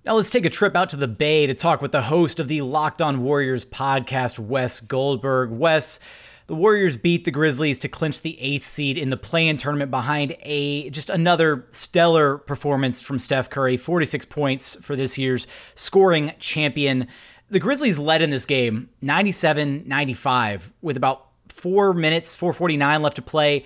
Now 0.03 0.17
let's 0.17 0.29
take 0.29 0.45
a 0.45 0.49
trip 0.49 0.75
out 0.75 0.89
to 0.89 0.97
the 0.97 1.07
Bay 1.07 1.47
to 1.47 1.53
talk 1.53 1.81
with 1.81 1.93
the 1.93 2.01
host 2.01 2.41
of 2.41 2.49
the 2.49 2.63
Locked 2.63 3.01
On 3.01 3.23
Warriors 3.23 3.63
podcast, 3.63 4.37
Wes 4.39 4.81
Goldberg. 4.81 5.51
Wes, 5.51 6.01
the 6.47 6.55
Warriors 6.55 6.97
beat 6.97 7.25
the 7.25 7.31
Grizzlies 7.31 7.79
to 7.79 7.88
clinch 7.88 8.21
the 8.21 8.39
eighth 8.39 8.67
seed 8.67 8.97
in 8.97 9.09
the 9.09 9.17
play-in 9.17 9.57
tournament 9.57 9.91
behind 9.91 10.35
a 10.41 10.89
just 10.89 11.09
another 11.09 11.65
stellar 11.69 12.38
performance 12.38 13.01
from 13.01 13.19
Steph 13.19 13.50
Curry, 13.50 13.77
46 13.77 14.25
points 14.25 14.75
for 14.81 14.95
this 14.95 15.17
year's 15.17 15.47
scoring 15.75 16.33
champion. 16.39 17.07
The 17.50 17.59
Grizzlies 17.59 18.00
led 18.00 18.21
in 18.21 18.29
this 18.29 18.45
game 18.45 18.89
97-95 19.03 20.71
with 20.81 20.97
about 20.97 21.27
4 21.50 21.93
minutes, 21.93 22.35
449 22.35 23.01
left 23.01 23.15
to 23.17 23.21
play. 23.21 23.65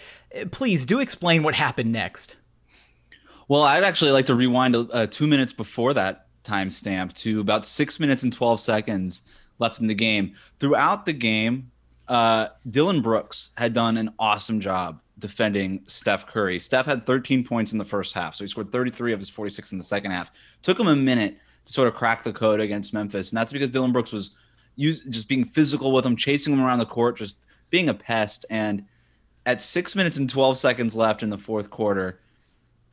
Please 0.51 0.86
do 0.86 1.00
explain 1.00 1.41
what 1.41 1.55
happened 1.55 1.91
next. 1.91 2.38
Well, 3.48 3.63
I'd 3.63 3.84
actually 3.84 4.12
like 4.12 4.25
to 4.25 4.36
rewind 4.36 4.75
uh, 4.75 5.07
2 5.07 5.25
minutes 5.25 5.53
before 5.53 5.93
that 5.93 6.27
timestamp 6.43 7.13
to 7.13 7.39
about 7.39 7.65
six 7.65 8.00
minutes 8.00 8.24
and 8.24 8.31
12 8.31 8.60
seconds 8.60 9.24
left 9.60 9.79
in 9.79 9.88
the 9.88 9.96
game. 9.96 10.34
Throughout 10.60 11.05
the 11.05 11.13
game, 11.13 11.72
uh, 12.08 12.48
Dillon 12.70 13.02
Brooks 13.02 13.52
had 13.58 13.74
done 13.74 13.98
an 13.98 14.12
awesome 14.20 14.60
job 14.60 15.02
defending 15.20 15.84
Steph 15.88 16.28
Curry. 16.28 16.60
Steph 16.60 16.86
had 16.86 17.06
13 17.06 17.44
points 17.44 17.72
in 17.72 17.78
the 17.78 17.86
first 17.86 18.14
half, 18.14 18.36
so 18.36 18.44
he 18.44 18.48
scored 18.48 18.72
33 18.72 19.14
of 19.14 19.20
his 19.20 19.30
46 19.30 19.72
in 19.72 19.78
the 19.78 19.84
second 19.84 20.12
half. 20.12 20.32
Took 20.62 20.80
him 20.80 20.88
a 20.88 20.96
minute 20.96 21.38
to 21.66 21.74
sort 21.74 21.88
of 21.88 21.96
crack 21.96 22.24
the 22.24 22.32
code 22.32 22.60
against 22.60 22.94
Memphis, 22.94 23.32
and 23.32 23.38
that's 23.38 23.52
because 23.52 23.70
Dillon 23.70 23.92
Brooks 23.92 24.12
was 24.12 24.36
used, 24.76 25.12
just 25.12 25.28
being 25.28 25.44
physical 25.44 25.92
with 25.92 26.06
him, 26.06 26.16
chasing 26.16 26.54
him 26.54 26.62
around 26.62 26.80
the 26.80 26.86
court, 26.86 27.18
just 27.18 27.38
being 27.70 27.90
a 27.90 27.94
pest. 27.94 28.46
And 28.50 28.86
at 29.46 29.62
six 29.62 29.96
minutes 29.96 30.18
and 30.18 30.30
12 30.30 30.58
seconds 30.58 30.96
left 30.96 31.24
in 31.24 31.30
the 31.30 31.38
fourth 31.38 31.70
quarter, 31.70 32.20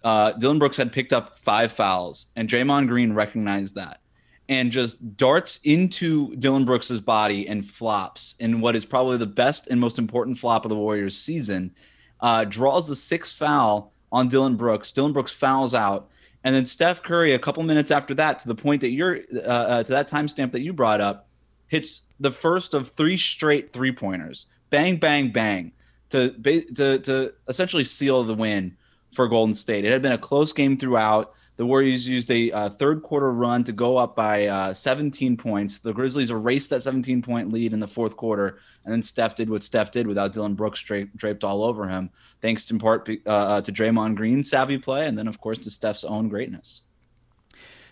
uh, 0.03 0.33
Dillon 0.33 0.59
Brooks 0.59 0.77
had 0.77 0.93
picked 0.93 1.13
up 1.13 1.39
five 1.39 1.73
fouls, 1.73 2.27
and 2.37 2.49
Draymond 2.49 2.89
Green 2.89 3.13
recognized 3.13 3.75
that 3.77 4.01
and 4.49 4.71
just 4.71 5.17
darts 5.17 5.59
into 5.65 6.35
Dillon 6.37 6.65
Brooks's 6.65 7.01
body 7.01 7.49
and 7.49 7.65
flops 7.65 8.35
in 8.41 8.61
what 8.61 8.77
is 8.77 8.85
probably 8.85 9.17
the 9.17 9.27
best 9.27 9.69
and 9.69 9.81
most 9.81 9.99
important 9.99 10.39
flop 10.39 10.65
of 10.65 10.69
the 10.69 10.77
Warriors 10.77 11.17
season. 11.17 11.75
Uh, 12.21 12.45
draws 12.45 12.89
the 12.89 12.97
sixth 12.97 13.39
foul 13.39 13.93
on 14.13 14.29
Dillon 14.29 14.57
Brooks. 14.57 14.93
Dillon 14.93 15.13
Brooks 15.13 15.33
fouls 15.33 15.75
out, 15.75 16.09
and 16.43 16.55
then 16.55 16.65
Steph 16.65 17.03
Curry, 17.03 17.33
a 17.33 17.39
couple 17.39 17.63
minutes 17.63 17.91
after 17.91 18.15
that, 18.15 18.39
to 18.41 18.49
the 18.49 18.55
point 18.55 18.81
that 18.83 18.91
you're 18.91 19.19
uh, 19.35 19.39
uh, 19.41 19.83
to 19.83 19.93
that 19.93 20.11
timestamp 20.11 20.53
that 20.53 20.61
you 20.61 20.73
brought 20.73 21.01
up, 21.01 21.27
hits 21.69 22.03
the 22.21 22.31
first 22.31 22.75
of 22.75 22.89
three 22.91 23.17
straight 23.17 23.73
three 23.73 23.93
pointers. 23.93 24.47
Bang, 24.71 24.97
bang, 24.97 25.33
bang, 25.33 25.73
to 26.11 26.31
to 26.77 26.99
to 26.99 27.33
essentially 27.49 27.85
seal 27.85 28.23
the 28.25 28.35
win 28.35 28.77
for 29.15 29.29
Golden 29.29 29.55
State. 29.55 29.85
It 29.85 29.93
had 29.93 30.03
been 30.03 30.13
a 30.13 30.19
close 30.19 30.53
game 30.53 30.77
throughout. 30.77 31.33
The 31.57 31.65
Warriors 31.65 32.09
used 32.09 32.31
a 32.33 32.51
uh, 32.51 32.69
third 32.69 33.03
quarter 33.03 33.33
run 33.33 33.63
to 33.65 33.73
go 33.73 33.97
up 33.97 34.17
by 34.17 34.47
uh, 34.47 34.75
17 34.75 35.37
points. 35.37 35.79
The 35.79 35.93
Grizzlies 35.93 36.33
erased 36.33 36.71
that 36.71 36.83
17 36.83 37.23
point 37.23 37.53
lead 37.53 37.73
in 37.73 37.79
the 37.79 37.87
fourth 37.87 38.17
quarter, 38.17 38.59
and 38.85 38.93
then 38.93 39.03
Steph 39.03 39.37
did 39.37 39.49
what 39.49 39.63
Steph 39.63 39.93
did 39.93 40.07
without 40.09 40.33
Dillon 40.33 40.55
Brooks 40.55 40.83
draped, 40.83 41.17
draped 41.17 41.45
all 41.45 41.63
over 41.63 41.89
him, 41.89 42.11
thanks 42.43 42.69
in 42.71 42.81
part 42.81 43.09
uh, 43.09 43.31
uh, 43.31 43.61
to 43.61 43.71
Draymond 43.71 44.17
Green's 44.17 44.51
savvy 44.51 44.79
play, 44.79 45.07
and 45.07 45.17
then 45.17 45.29
of 45.29 45.41
course 45.41 45.59
to 45.59 45.71
Steph's 45.71 46.05
own 46.05 46.29
greatness. 46.29 46.83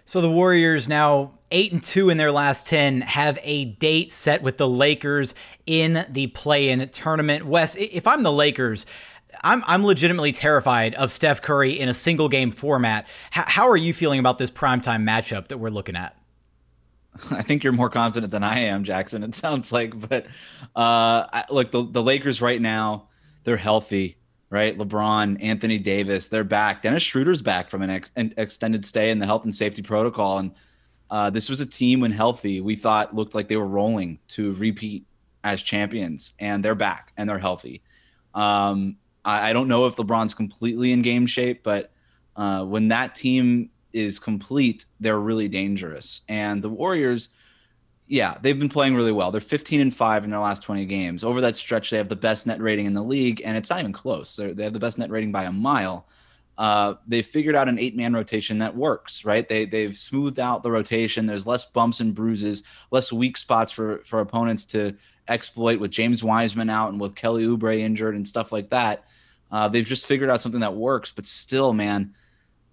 So 0.04 0.20
the 0.20 0.30
Warriors 0.30 0.88
now 0.88 1.38
8 1.52 1.72
and 1.72 1.82
2 1.82 2.10
in 2.10 2.16
their 2.16 2.32
last 2.32 2.66
10 2.66 3.02
have 3.02 3.38
a 3.42 3.66
date 3.66 4.12
set 4.12 4.42
with 4.42 4.56
the 4.56 4.68
Lakers 4.68 5.34
in 5.64 6.04
the 6.10 6.26
play-in 6.28 6.88
tournament. 6.88 7.46
Wes, 7.46 7.76
if 7.76 8.08
I'm 8.08 8.24
the 8.24 8.32
Lakers, 8.32 8.84
I'm 9.42 9.62
I'm 9.66 9.84
legitimately 9.84 10.32
terrified 10.32 10.94
of 10.94 11.10
Steph 11.12 11.42
Curry 11.42 11.78
in 11.78 11.88
a 11.88 11.94
single 11.94 12.28
game 12.28 12.50
format. 12.50 13.06
H- 13.36 13.44
how 13.46 13.68
are 13.68 13.76
you 13.76 13.92
feeling 13.92 14.20
about 14.20 14.38
this 14.38 14.50
primetime 14.50 15.02
matchup 15.02 15.48
that 15.48 15.58
we're 15.58 15.70
looking 15.70 15.96
at? 15.96 16.16
I 17.30 17.42
think 17.42 17.62
you're 17.62 17.72
more 17.72 17.90
confident 17.90 18.30
than 18.30 18.42
I 18.42 18.60
am, 18.60 18.84
Jackson. 18.84 19.22
It 19.22 19.34
sounds 19.34 19.72
like, 19.72 19.98
but 20.08 20.26
uh, 20.74 21.42
look, 21.50 21.70
the, 21.70 21.84
the 21.84 22.02
Lakers 22.02 22.40
right 22.40 22.60
now, 22.60 23.08
they're 23.44 23.56
healthy, 23.56 24.16
right? 24.50 24.76
LeBron, 24.76 25.42
Anthony 25.42 25.78
Davis, 25.78 26.28
they're 26.28 26.44
back. 26.44 26.82
Dennis 26.82 27.02
Schroeder's 27.02 27.42
back 27.42 27.70
from 27.70 27.82
an, 27.82 27.90
ex- 27.90 28.12
an 28.16 28.32
extended 28.36 28.86
stay 28.86 29.10
in 29.10 29.18
the 29.18 29.26
health 29.26 29.44
and 29.44 29.54
safety 29.54 29.82
protocol, 29.82 30.38
and 30.38 30.52
uh, 31.10 31.28
this 31.28 31.50
was 31.50 31.60
a 31.60 31.66
team 31.66 32.00
when 32.00 32.12
healthy 32.12 32.60
we 32.60 32.76
thought 32.76 33.14
looked 33.14 33.34
like 33.34 33.48
they 33.48 33.56
were 33.56 33.66
rolling 33.66 34.18
to 34.28 34.52
repeat 34.54 35.04
as 35.44 35.62
champions, 35.62 36.32
and 36.38 36.64
they're 36.64 36.74
back 36.74 37.12
and 37.16 37.28
they're 37.28 37.38
healthy. 37.38 37.82
Um, 38.34 38.96
I, 39.24 39.50
I 39.50 39.52
don't 39.52 39.68
know 39.68 39.86
if 39.86 39.96
LeBron's 39.96 40.34
completely 40.34 40.92
in 40.92 41.02
game 41.02 41.26
shape, 41.26 41.62
but 41.62 41.92
uh, 42.36 42.64
when 42.64 42.88
that 42.88 43.14
team 43.14 43.70
is 43.92 44.18
complete, 44.18 44.84
they're 45.00 45.18
really 45.18 45.48
dangerous. 45.48 46.22
And 46.28 46.62
the 46.62 46.70
Warriors, 46.70 47.30
yeah, 48.06 48.36
they've 48.40 48.58
been 48.58 48.68
playing 48.68 48.94
really 48.94 49.12
well. 49.12 49.30
They're 49.30 49.40
15 49.40 49.80
and 49.80 49.94
5 49.94 50.24
in 50.24 50.30
their 50.30 50.40
last 50.40 50.62
20 50.62 50.86
games. 50.86 51.24
Over 51.24 51.40
that 51.42 51.56
stretch, 51.56 51.90
they 51.90 51.96
have 51.98 52.08
the 52.08 52.16
best 52.16 52.46
net 52.46 52.60
rating 52.60 52.86
in 52.86 52.94
the 52.94 53.02
league, 53.02 53.42
and 53.44 53.56
it's 53.56 53.70
not 53.70 53.80
even 53.80 53.92
close. 53.92 54.36
They're, 54.36 54.54
they 54.54 54.64
have 54.64 54.72
the 54.72 54.78
best 54.78 54.98
net 54.98 55.10
rating 55.10 55.32
by 55.32 55.44
a 55.44 55.52
mile. 55.52 56.06
Uh, 56.58 56.94
they 57.06 57.22
figured 57.22 57.54
out 57.54 57.68
an 57.68 57.78
eight 57.78 57.96
man 57.96 58.12
rotation 58.12 58.58
that 58.58 58.76
works, 58.76 59.24
right? 59.24 59.48
They, 59.48 59.64
they've 59.64 59.96
smoothed 59.96 60.38
out 60.38 60.62
the 60.62 60.70
rotation. 60.70 61.26
There's 61.26 61.46
less 61.46 61.64
bumps 61.64 62.00
and 62.00 62.14
bruises, 62.14 62.62
less 62.90 63.12
weak 63.12 63.38
spots 63.38 63.72
for, 63.72 64.02
for 64.04 64.20
opponents 64.20 64.66
to 64.66 64.94
exploit 65.28 65.80
with 65.80 65.90
James 65.90 66.22
Wiseman 66.22 66.70
out 66.70 66.90
and 66.90 67.00
with 67.00 67.14
Kelly 67.14 67.44
Oubre 67.44 67.78
injured 67.78 68.14
and 68.14 68.26
stuff 68.26 68.52
like 68.52 68.70
that. 68.70 69.04
Uh, 69.50 69.68
they've 69.68 69.86
just 69.86 70.06
figured 70.06 70.30
out 70.30 70.42
something 70.42 70.60
that 70.60 70.74
works, 70.74 71.12
but 71.12 71.24
still, 71.26 71.72
man, 71.72 72.14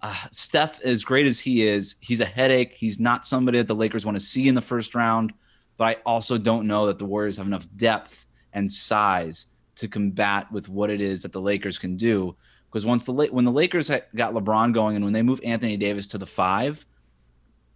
uh, 0.01 0.15
Steph, 0.32 0.82
as 0.82 1.03
great 1.03 1.25
as 1.25 1.39
he 1.39 1.68
is, 1.68 1.96
he's 2.00 2.22
a 2.22 2.25
headache. 2.25 2.74
He's 2.74 3.00
not 3.00 3.25
somebody 3.25 3.58
that 3.58 3.68
the 3.68 3.75
Lakers 3.75 4.06
want 4.06 4.15
to 4.15 4.24
see 4.24 4.48
in 4.48 4.56
the 4.56 4.62
first 4.62 4.96
round. 4.96 5.34
But 5.77 5.86
I 5.86 5.98
also 6.06 6.38
don't 6.38 6.68
know 6.68 6.88
that 6.88 6.98
the 7.00 7.06
Warriors 7.06 7.38
have 7.38 7.48
enough 7.48 7.68
depth 7.75 8.25
and 8.53 8.72
size 8.72 9.48
to 9.75 9.88
combat 9.88 10.51
with 10.51 10.68
what 10.68 10.89
it 10.89 11.01
is 11.01 11.24
that 11.24 11.32
the 11.32 11.41
Lakers 11.41 11.77
can 11.77 11.96
do. 11.96 12.36
Because 12.70 12.86
once 12.86 13.06
the 13.06 13.13
when 13.13 13.46
the 13.46 13.51
Lakers 13.51 13.89
got 13.89 14.34
LeBron 14.34 14.74
going 14.74 14.96
and 14.96 15.03
when 15.03 15.13
they 15.13 15.22
move 15.22 15.41
Anthony 15.44 15.77
Davis 15.77 16.08
to 16.08 16.18
the 16.18 16.25
five, 16.25 16.86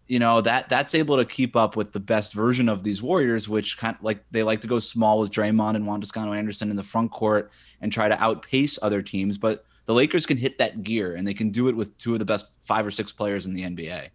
you 0.07 0.19
know 0.19 0.41
that 0.41 0.69
that's 0.69 0.93
able 0.95 1.17
to 1.17 1.25
keep 1.25 1.55
up 1.55 1.75
with 1.75 1.91
the 1.91 1.99
best 1.99 2.33
version 2.33 2.69
of 2.69 2.83
these 2.83 3.01
Warriors, 3.01 3.47
which 3.47 3.77
kind 3.77 3.95
of 3.95 4.03
like 4.03 4.23
they 4.31 4.43
like 4.43 4.61
to 4.61 4.67
go 4.67 4.79
small 4.79 5.19
with 5.19 5.31
Draymond 5.31 5.75
and 5.75 5.87
Juan 5.87 6.01
Toscano 6.01 6.33
Anderson 6.33 6.69
in 6.69 6.75
the 6.75 6.83
front 6.83 7.11
court 7.11 7.51
and 7.81 7.91
try 7.91 8.07
to 8.07 8.21
outpace 8.21 8.77
other 8.81 9.01
teams, 9.01 9.37
but 9.37 9.65
the 9.85 9.93
Lakers 9.93 10.25
can 10.25 10.37
hit 10.37 10.57
that 10.59 10.83
gear 10.83 11.15
and 11.15 11.27
they 11.27 11.33
can 11.33 11.49
do 11.49 11.67
it 11.67 11.75
with 11.75 11.97
two 11.97 12.13
of 12.13 12.19
the 12.19 12.25
best 12.25 12.51
five 12.63 12.85
or 12.85 12.91
six 12.91 13.11
players 13.11 13.45
in 13.45 13.53
the 13.53 13.63
NBA 13.63 14.09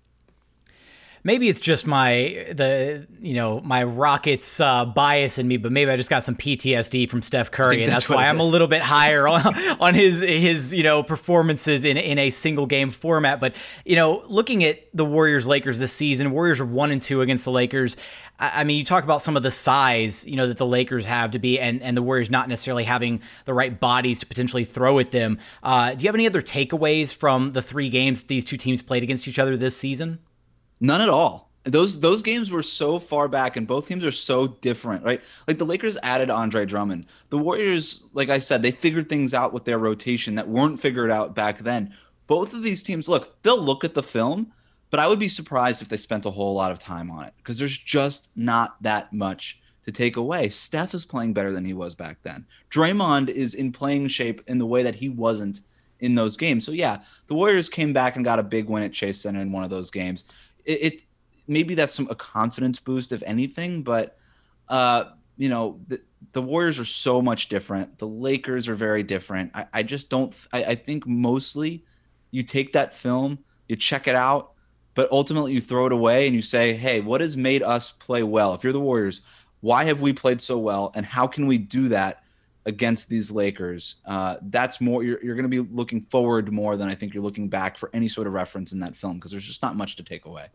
maybe 1.25 1.49
it's 1.49 1.61
just 1.61 1.87
my 1.87 2.47
the 2.53 3.07
you 3.21 3.35
know 3.35 3.61
my 3.61 3.85
Rockets 3.85 4.61
uh, 4.61 4.85
bias 4.85 5.39
in 5.39 5.49
me, 5.49 5.57
but 5.57 5.73
maybe 5.73 5.91
I 5.91 5.97
just 5.97 6.11
got 6.11 6.25
some 6.25 6.35
PTSD 6.35 7.09
from 7.09 7.23
Steph 7.23 7.51
Curry, 7.51 7.83
and 7.83 7.93
that's, 7.93 8.07
that's 8.07 8.09
why 8.09 8.27
I'm 8.27 8.41
a 8.41 8.45
little 8.45 8.69
bit 8.69 8.83
higher 8.83 9.27
on, 9.29 9.47
on 9.81 9.95
his 9.95 10.21
his 10.21 10.73
you 10.75 10.83
know 10.83 11.03
performances 11.03 11.85
in 11.85 11.97
in 11.97 12.19
a 12.19 12.31
single 12.31 12.67
game 12.67 12.91
format. 12.91 13.41
But 13.41 13.55
you 13.85 13.97
know, 13.97 14.23
looking 14.27 14.65
at 14.65 14.81
the 14.95 15.05
Warriors 15.05 15.47
Lakers 15.47 15.79
this 15.79 15.93
season, 15.93 16.31
Warriors 16.31 16.61
are 16.61 16.67
one 16.67 16.91
and 16.91 17.03
two 17.03 17.21
against 17.23 17.45
the 17.45 17.53
Lakers. 17.53 17.97
I, 18.39 18.61
I 18.61 18.65
mean, 18.65 18.79
you 18.79 18.85
talk 18.85 19.05
about 19.05 19.23
some 19.23 19.37
of 19.37 19.43
the 19.43 19.51
size 19.51 20.27
you 20.27 20.37
know 20.37 20.47
that 20.47 20.59
the 20.59 20.67
Lakers 20.67 21.07
have 21.07 21.33
to 21.33 21.39
be, 21.39 21.59
and 21.59 21.83
and 21.83 21.97
the 21.97 22.03
Warriors 22.03 22.31
not 22.31 22.49
necessarily 22.49 22.85
having 22.85 23.21
the 23.45 23.55
right 23.55 23.79
bodies 23.79 24.21
to 24.21 24.27
potentially 24.27 24.65
throw 24.65 24.99
at 24.99 25.11
them. 25.11 25.39
Uh, 25.63 25.95
do 25.95 26.05
you 26.05 26.09
have 26.09 26.15
any 26.15 26.27
other 26.27 26.43
takeaways 26.43 27.15
from 27.15 27.53
the 27.53 27.63
three 27.63 27.89
games 27.89 28.25
these 28.25 28.45
two 28.45 28.57
teams 28.57 28.83
played 28.83 29.03
against 29.03 29.29
each 29.29 29.39
other 29.39 29.57
this 29.57 29.77
season? 29.77 30.19
None 30.81 31.01
at 31.01 31.09
all. 31.09 31.49
Those 31.65 32.01
those 32.01 32.23
games 32.23 32.51
were 32.51 32.63
so 32.63 32.99
far 32.99 33.29
back, 33.29 33.57
and 33.57 33.67
both 33.67 33.89
teams 33.89 34.05
are 34.05 34.13
so 34.13 34.47
different, 34.47 35.05
right? 35.05 35.21
Like 35.47 35.59
the 35.59 35.67
Lakers 35.67 35.99
added 36.03 36.31
Andre 36.31 36.65
Drummond. 36.65 37.07
The 37.31 37.39
Warriors, 37.39 38.05
like 38.15 38.31
I 38.31 38.39
said, 38.39 38.63
they 38.63 38.71
figured 38.71 39.09
things 39.09 39.35
out 39.35 39.53
with 39.53 39.65
their 39.65 39.79
rotation 39.79 40.37
that 40.37 40.49
weren't 40.49 40.81
figured 40.81 41.11
out 41.11 41.35
back 41.35 41.59
then. 41.59 41.95
Both 42.27 42.55
of 42.55 42.63
these 42.63 42.83
teams, 42.83 43.09
look, 43.09 43.43
they'll 43.43 43.61
look 43.61 43.85
at 43.85 43.95
the 43.95 44.03
film, 44.03 44.53
but 44.91 45.01
I 45.01 45.07
would 45.07 45.19
be 45.19 45.29
surprised 45.29 45.83
if 45.83 45.89
they 45.89 45.97
spent 45.97 46.27
a 46.27 46.31
whole 46.31 46.55
lot 46.55 46.73
of 46.73 46.79
time 46.79 47.11
on 47.11 47.25
it 47.25 47.35
because 47.39 47.59
there's 47.59 47.77
just 47.77 48.31
not 48.37 48.83
that 48.83 49.13
much 49.13 49.61
to 49.85 49.93
take 49.93 50.17
away. 50.17 50.49
Steph 50.49 50.95
is 50.95 51.07
playing 51.07 51.33
better 51.33 51.53
than 51.53 51.65
he 51.65 51.73
was 51.73 51.95
back 51.95 52.19
then. 52.23 52.47
Draymond 52.71 53.31
is 53.31 53.55
in 53.55 53.73
playing 53.73 54.09
shape 54.09 54.43
in 54.47 54.59
the 54.59 54.67
way 54.67 54.83
that 54.83 54.97
he 54.97 55.09
wasn't 55.09 55.61
in 56.01 56.15
those 56.15 56.37
games. 56.37 56.65
So 56.65 56.73
yeah, 56.73 57.01
the 57.27 57.35
Warriors 57.35 57.69
came 57.69 57.93
back 57.93 58.17
and 58.17 58.25
got 58.25 58.39
a 58.39 58.43
big 58.43 58.69
win 58.69 58.83
at 58.83 58.93
Chase 58.93 59.21
Center 59.21 59.41
in 59.41 59.53
one 59.53 59.65
of 59.65 59.71
those 59.71 59.91
games 59.91 60.25
it, 60.69 60.93
it 60.93 61.03
maybe 61.49 61.75
that's 61.75 61.95
some 61.95 62.09
a 62.11 62.15
confidence 62.15 62.79
boost 62.79 63.13
if 63.13 63.23
anything, 63.25 63.83
but 63.83 64.17
uh, 64.69 65.05
you 65.37 65.49
know 65.49 65.81
the, 65.89 66.01
the 66.33 66.43
Warriors 66.43 66.79
are 66.79 66.85
so 66.85 67.21
much 67.23 67.49
different. 67.49 67.99
The 67.99 68.07
Lakers 68.07 68.69
are 68.69 68.75
very 68.75 69.03
different. 69.03 69.51
I, 69.55 69.67
I 69.73 69.83
just 69.83 70.11
don't. 70.11 70.35
I, 70.53 70.65
I 70.65 70.75
think 70.75 71.07
mostly 71.07 71.85
you 72.31 72.43
take 72.43 72.75
that 72.75 72.95
film, 72.95 73.39
you 73.69 73.77
check 73.77 74.07
it 74.07 74.15
out, 74.15 74.53
but 74.95 75.11
ultimately 75.11 75.53
you 75.53 75.61
throw 75.63 75.87
it 75.87 75.93
away 75.93 76.27
and 76.27 76.37
you 76.37 76.43
say, 76.43 76.75
hey, 76.75 77.01
what 77.01 77.23
has 77.23 77.37
made 77.37 77.63
us 77.63 77.91
play 77.91 78.23
well? 78.23 78.53
If 78.53 78.63
you're 78.63 78.73
the 78.75 78.81
Warriors, 78.81 79.23
why 79.61 79.85
have 79.85 80.03
we 80.03 80.13
played 80.13 80.43
so 80.43 80.59
well, 80.59 80.93
and 80.95 81.07
how 81.07 81.27
can 81.27 81.47
we 81.47 81.59
do 81.59 81.89
that? 81.89 82.23
Against 82.69 83.09
these 83.09 83.31
Lakers. 83.31 83.97
Uh, 84.05 84.37
that's 84.43 84.81
more 84.81 85.03
you're, 85.03 85.25
you're 85.25 85.35
going 85.35 85.51
to 85.51 85.63
be 85.63 85.75
looking 85.75 86.03
forward 86.03 86.53
more 86.53 86.77
than 86.77 86.89
I 86.89 86.95
think 86.95 87.15
you're 87.15 87.23
looking 87.23 87.49
back 87.49 87.79
for 87.79 87.91
any 87.95 88.09
sort 88.09 88.27
of 88.27 88.35
reference 88.35 88.73
in 88.73 88.81
that 88.81 88.95
film 88.95 89.17
because 89.17 89.31
there's 89.31 89.47
just 89.47 89.63
not 89.63 89.75
much 89.75 89.97
to 89.97 90.03
take 90.03 90.27
away. 90.27 90.49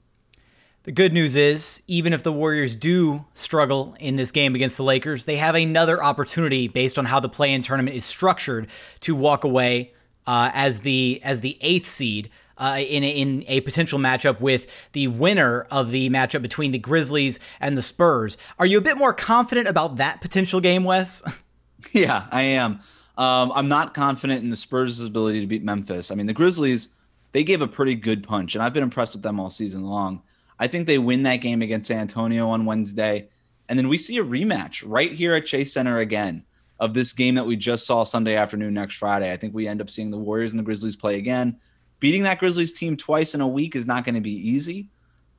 The 0.84 0.92
good 0.92 1.14
news 1.14 1.36
is, 1.36 1.82
even 1.88 2.14
if 2.14 2.24
the 2.24 2.32
Warriors 2.32 2.76
do 2.76 3.26
struggle 3.34 3.96
in 4.00 4.18
this 4.18 4.32
game 4.32 4.54
against 4.54 4.78
the 4.78 4.84
Lakers, 4.84 5.26
they 5.26 5.38
have 5.38 5.56
another 5.56 6.04
opportunity 6.04 6.68
based 6.68 7.00
on 7.00 7.06
how 7.06 7.20
the 7.20 7.30
play-in 7.30 7.62
tournament 7.62 7.96
is 7.96 8.06
structured 8.06 8.68
to 9.00 9.16
walk 9.16 9.44
away 9.44 9.94
uh, 10.28 10.52
as 10.54 10.82
the 10.82 11.20
as 11.24 11.42
the 11.42 11.58
eighth 11.62 11.88
seed. 11.88 12.30
Uh, 12.56 12.78
in, 12.78 13.04
in 13.04 13.44
a 13.48 13.62
potential 13.62 13.98
matchup 13.98 14.40
with 14.40 14.68
the 14.92 15.08
winner 15.08 15.62
of 15.72 15.90
the 15.90 16.08
matchup 16.12 16.44
between 16.44 16.70
the 16.70 16.78
Grizzlies 16.78 17.40
and 17.60 17.76
the 17.76 17.82
Spurs. 17.82 18.38
Are 18.60 18.66
you 18.68 18.78
a 18.78 18.82
bit 18.82 18.96
more 18.96 19.12
confident 19.12 19.68
about 19.68 19.98
that 19.98 20.22
potential 20.22 20.62
game, 20.62 20.84
Wes? 20.84 21.24
Yeah, 21.94 22.28
I 22.32 22.42
am. 22.44 22.80
Um, 23.18 23.52
I'm 23.54 23.68
not 23.68 23.94
confident 23.94 24.44
in 24.44 24.50
the 24.50 24.56
Spurs' 24.56 25.02
ability 25.02 25.42
to 25.42 25.48
beat 25.48 25.64
Memphis. 25.64 26.10
I 26.12 26.16
mean, 26.16 26.26
the 26.26 26.34
Grizzlies, 26.34 26.90
they 27.32 27.44
gave 27.44 27.62
a 27.62 27.68
pretty 27.68 27.96
good 27.96 28.24
punch, 28.24 28.56
and 28.56 28.64
I've 28.64 28.74
been 28.74 28.84
impressed 28.84 29.14
with 29.14 29.22
them 29.22 29.40
all 29.40 29.50
season 29.50 29.84
long. 29.84 30.24
I 30.60 30.68
think 30.68 30.88
they 30.88 30.98
win 30.98 31.24
that 31.24 31.38
game 31.38 31.62
against 31.62 31.88
San 31.88 32.00
Antonio 32.00 32.50
on 32.50 32.66
Wednesday. 32.66 33.28
And 33.70 33.78
then 33.78 33.88
we 33.88 33.98
see 33.98 34.18
a 34.18 34.24
rematch 34.24 34.84
right 34.86 35.12
here 35.12 35.36
at 35.36 35.46
Chase 35.46 35.74
Center 35.74 36.00
again 36.00 36.46
of 36.80 36.94
this 36.94 37.14
game 37.14 37.36
that 37.36 37.46
we 37.46 37.56
just 37.56 37.86
saw 37.86 38.04
Sunday 38.04 38.36
afternoon 38.36 38.74
next 38.74 38.96
Friday. 38.96 39.32
I 39.32 39.38
think 39.38 39.54
we 39.54 39.68
end 39.68 39.82
up 39.82 39.90
seeing 39.90 40.12
the 40.12 40.18
Warriors 40.18 40.52
and 40.52 40.60
the 40.60 40.64
Grizzlies 40.64 40.96
play 40.96 41.18
again. 41.18 41.58
Beating 42.00 42.24
that 42.24 42.40
Grizzlies 42.40 42.74
team 42.74 42.98
twice 42.98 43.36
in 43.36 43.42
a 43.42 43.48
week 43.48 43.76
is 43.76 43.88
not 43.88 44.04
going 44.04 44.16
to 44.16 44.22
be 44.22 44.50
easy, 44.50 44.90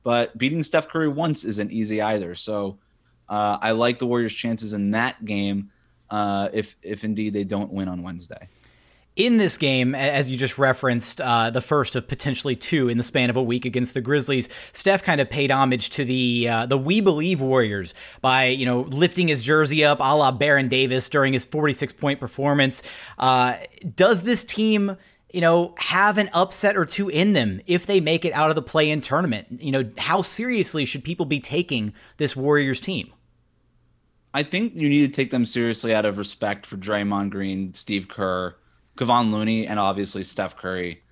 but 0.03 0.35
beating 0.37 0.63
Steph 0.63 0.89
Curry 0.89 1.07
once 1.07 1.43
isn't 1.43 1.71
easy 1.71 2.01
either. 2.01 2.33
So 2.33 2.79
uh, 3.29 3.57
I 3.61 3.71
like 3.71 3.99
the 3.99 4.07
Warriors' 4.07 4.33
chances 4.33 4.73
in 4.73 4.91
that 4.91 5.23
game 5.23 5.71
uh, 6.09 6.49
if 6.53 6.75
if 6.81 7.03
indeed 7.03 7.33
they 7.33 7.43
don't 7.43 7.71
win 7.71 7.87
on 7.87 8.03
Wednesday. 8.03 8.49
In 9.15 9.37
this 9.37 9.57
game, 9.57 9.95
as 9.95 10.29
you 10.29 10.35
just 10.35 10.57
referenced, 10.57 11.21
uh, 11.21 11.49
the 11.49 11.61
first 11.61 11.95
of 11.95 12.05
potentially 12.05 12.53
two 12.53 12.89
in 12.89 12.97
the 12.97 13.03
span 13.03 13.29
of 13.29 13.37
a 13.37 13.41
week 13.41 13.63
against 13.63 13.93
the 13.93 14.01
Grizzlies, 14.01 14.49
Steph 14.73 15.03
kind 15.03 15.21
of 15.21 15.29
paid 15.29 15.51
homage 15.51 15.89
to 15.91 16.03
the 16.03 16.49
uh, 16.49 16.65
the 16.65 16.77
We 16.77 16.99
Believe 16.99 17.39
Warriors 17.39 17.93
by 18.19 18.47
you 18.47 18.65
know 18.65 18.81
lifting 18.81 19.29
his 19.29 19.41
jersey 19.41 19.85
up, 19.85 19.99
a 20.01 20.15
la 20.15 20.33
Baron 20.33 20.67
Davis 20.67 21.07
during 21.07 21.31
his 21.31 21.45
46 21.45 21.93
point 21.93 22.19
performance. 22.19 22.83
Uh, 23.17 23.57
does 23.95 24.23
this 24.23 24.43
team? 24.43 24.97
you 25.35 25.41
know, 25.41 25.75
have 25.77 26.17
an 26.17 26.29
upset 26.31 26.77
or 26.77 26.85
two 26.85 27.09
in 27.09 27.33
them 27.33 27.59
if 27.67 27.85
they 27.85 27.99
make 27.99 28.23
it 28.23 28.31
out 28.31 28.49
of 28.49 28.55
the 28.55 28.61
play 28.61 28.89
in 28.89 29.01
tournament. 29.01 29.59
You 29.59 29.69
know, 29.69 29.91
how 29.97 30.21
seriously 30.21 30.85
should 30.85 31.03
people 31.03 31.25
be 31.25 31.41
taking 31.41 31.93
this 32.15 32.37
Warriors 32.37 32.79
team? 32.79 33.11
I 34.35 34.43
think 34.43 34.75
you 34.75 34.89
need 34.89 35.07
to 35.07 35.15
take 35.15 35.31
them 35.31 35.45
seriously 35.45 35.95
out 35.95 36.05
of 36.05 36.17
respect 36.17 36.65
for 36.65 36.75
Draymond 36.75 37.29
Green, 37.29 37.73
Steve 37.73 38.09
Kerr, 38.09 38.57
Kevon 38.97 39.31
Looney, 39.31 39.65
and 39.65 39.79
obviously 39.79 40.25
Steph 40.25 40.57
Curry. 40.57 41.03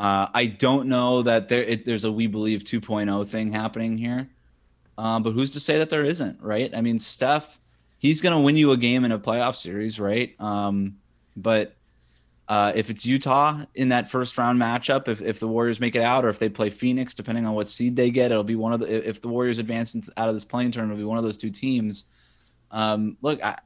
Uh, 0.00 0.26
I 0.34 0.46
don't 0.46 0.88
know 0.88 1.22
that 1.22 1.46
there 1.46 1.62
it, 1.62 1.84
there's 1.84 2.02
a 2.02 2.10
we 2.10 2.26
believe 2.26 2.64
2.0 2.64 3.28
thing 3.28 3.52
happening 3.52 3.96
here, 3.96 4.30
um, 4.98 5.22
but 5.22 5.30
who's 5.30 5.52
to 5.52 5.60
say 5.60 5.78
that 5.78 5.90
there 5.90 6.04
isn't, 6.04 6.42
right? 6.42 6.74
I 6.74 6.80
mean, 6.80 6.98
Steph, 6.98 7.60
he's 7.98 8.20
going 8.20 8.34
to 8.34 8.42
win 8.42 8.56
you 8.56 8.72
a 8.72 8.76
game 8.76 9.04
in 9.04 9.12
a 9.12 9.18
playoff 9.20 9.54
series, 9.54 10.00
right? 10.00 10.34
Um, 10.40 10.96
but 11.36 11.76
uh, 12.48 12.72
if 12.74 12.90
it's 12.90 13.06
Utah 13.06 13.64
in 13.76 13.90
that 13.90 14.10
first 14.10 14.36
round 14.36 14.60
matchup, 14.60 15.06
if, 15.06 15.22
if 15.22 15.38
the 15.38 15.46
Warriors 15.46 15.78
make 15.78 15.94
it 15.94 16.02
out, 16.02 16.24
or 16.24 16.30
if 16.30 16.40
they 16.40 16.48
play 16.48 16.70
Phoenix, 16.70 17.14
depending 17.14 17.46
on 17.46 17.54
what 17.54 17.68
seed 17.68 17.94
they 17.94 18.10
get, 18.10 18.32
it'll 18.32 18.42
be 18.42 18.56
one 18.56 18.72
of 18.72 18.80
the. 18.80 19.08
If 19.08 19.22
the 19.22 19.28
Warriors 19.28 19.58
advance 19.58 19.94
out 20.16 20.28
of 20.28 20.34
this 20.34 20.44
play-in 20.44 20.72
tournament, 20.72 20.98
it'll 20.98 21.06
be 21.06 21.08
one 21.08 21.18
of 21.18 21.22
those 21.24 21.36
two 21.36 21.50
teams. 21.50 22.06
Um, 22.70 23.16
look, 23.22 23.42
I, 23.42 23.58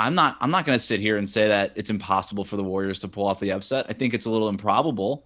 I'm 0.00 0.14
not 0.14 0.36
I'm 0.40 0.50
not 0.50 0.64
going 0.64 0.78
to 0.78 0.84
sit 0.84 1.00
here 1.00 1.16
and 1.16 1.28
say 1.28 1.48
that 1.48 1.72
it's 1.74 1.90
impossible 1.90 2.44
for 2.44 2.56
the 2.56 2.64
Warriors 2.64 3.00
to 3.00 3.08
pull 3.08 3.26
off 3.26 3.40
the 3.40 3.52
upset. 3.52 3.86
I 3.88 3.92
think 3.92 4.14
it's 4.14 4.26
a 4.26 4.30
little 4.30 4.48
improbable, 4.48 5.24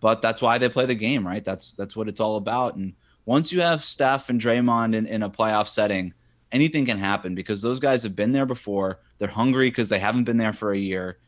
but 0.00 0.20
that's 0.20 0.42
why 0.42 0.58
they 0.58 0.68
play 0.68 0.86
the 0.86 0.94
game, 0.94 1.26
right? 1.26 1.44
That's 1.44 1.72
that's 1.72 1.96
what 1.96 2.08
it's 2.08 2.20
all 2.20 2.36
about. 2.36 2.76
And 2.76 2.94
once 3.24 3.50
you 3.50 3.62
have 3.62 3.84
Steph 3.84 4.28
and 4.28 4.40
Draymond 4.40 4.94
in, 4.94 5.06
in 5.06 5.22
a 5.22 5.30
playoff 5.30 5.68
setting, 5.68 6.12
anything 6.52 6.84
can 6.84 6.98
happen 6.98 7.34
because 7.34 7.62
those 7.62 7.80
guys 7.80 8.02
have 8.02 8.16
been 8.16 8.32
there 8.32 8.46
before. 8.46 9.00
They're 9.18 9.28
hungry 9.28 9.70
because 9.70 9.88
they 9.88 9.98
haven't 9.98 10.24
been 10.24 10.36
there 10.38 10.52
for 10.52 10.72
a 10.72 10.78
year, 10.78 11.18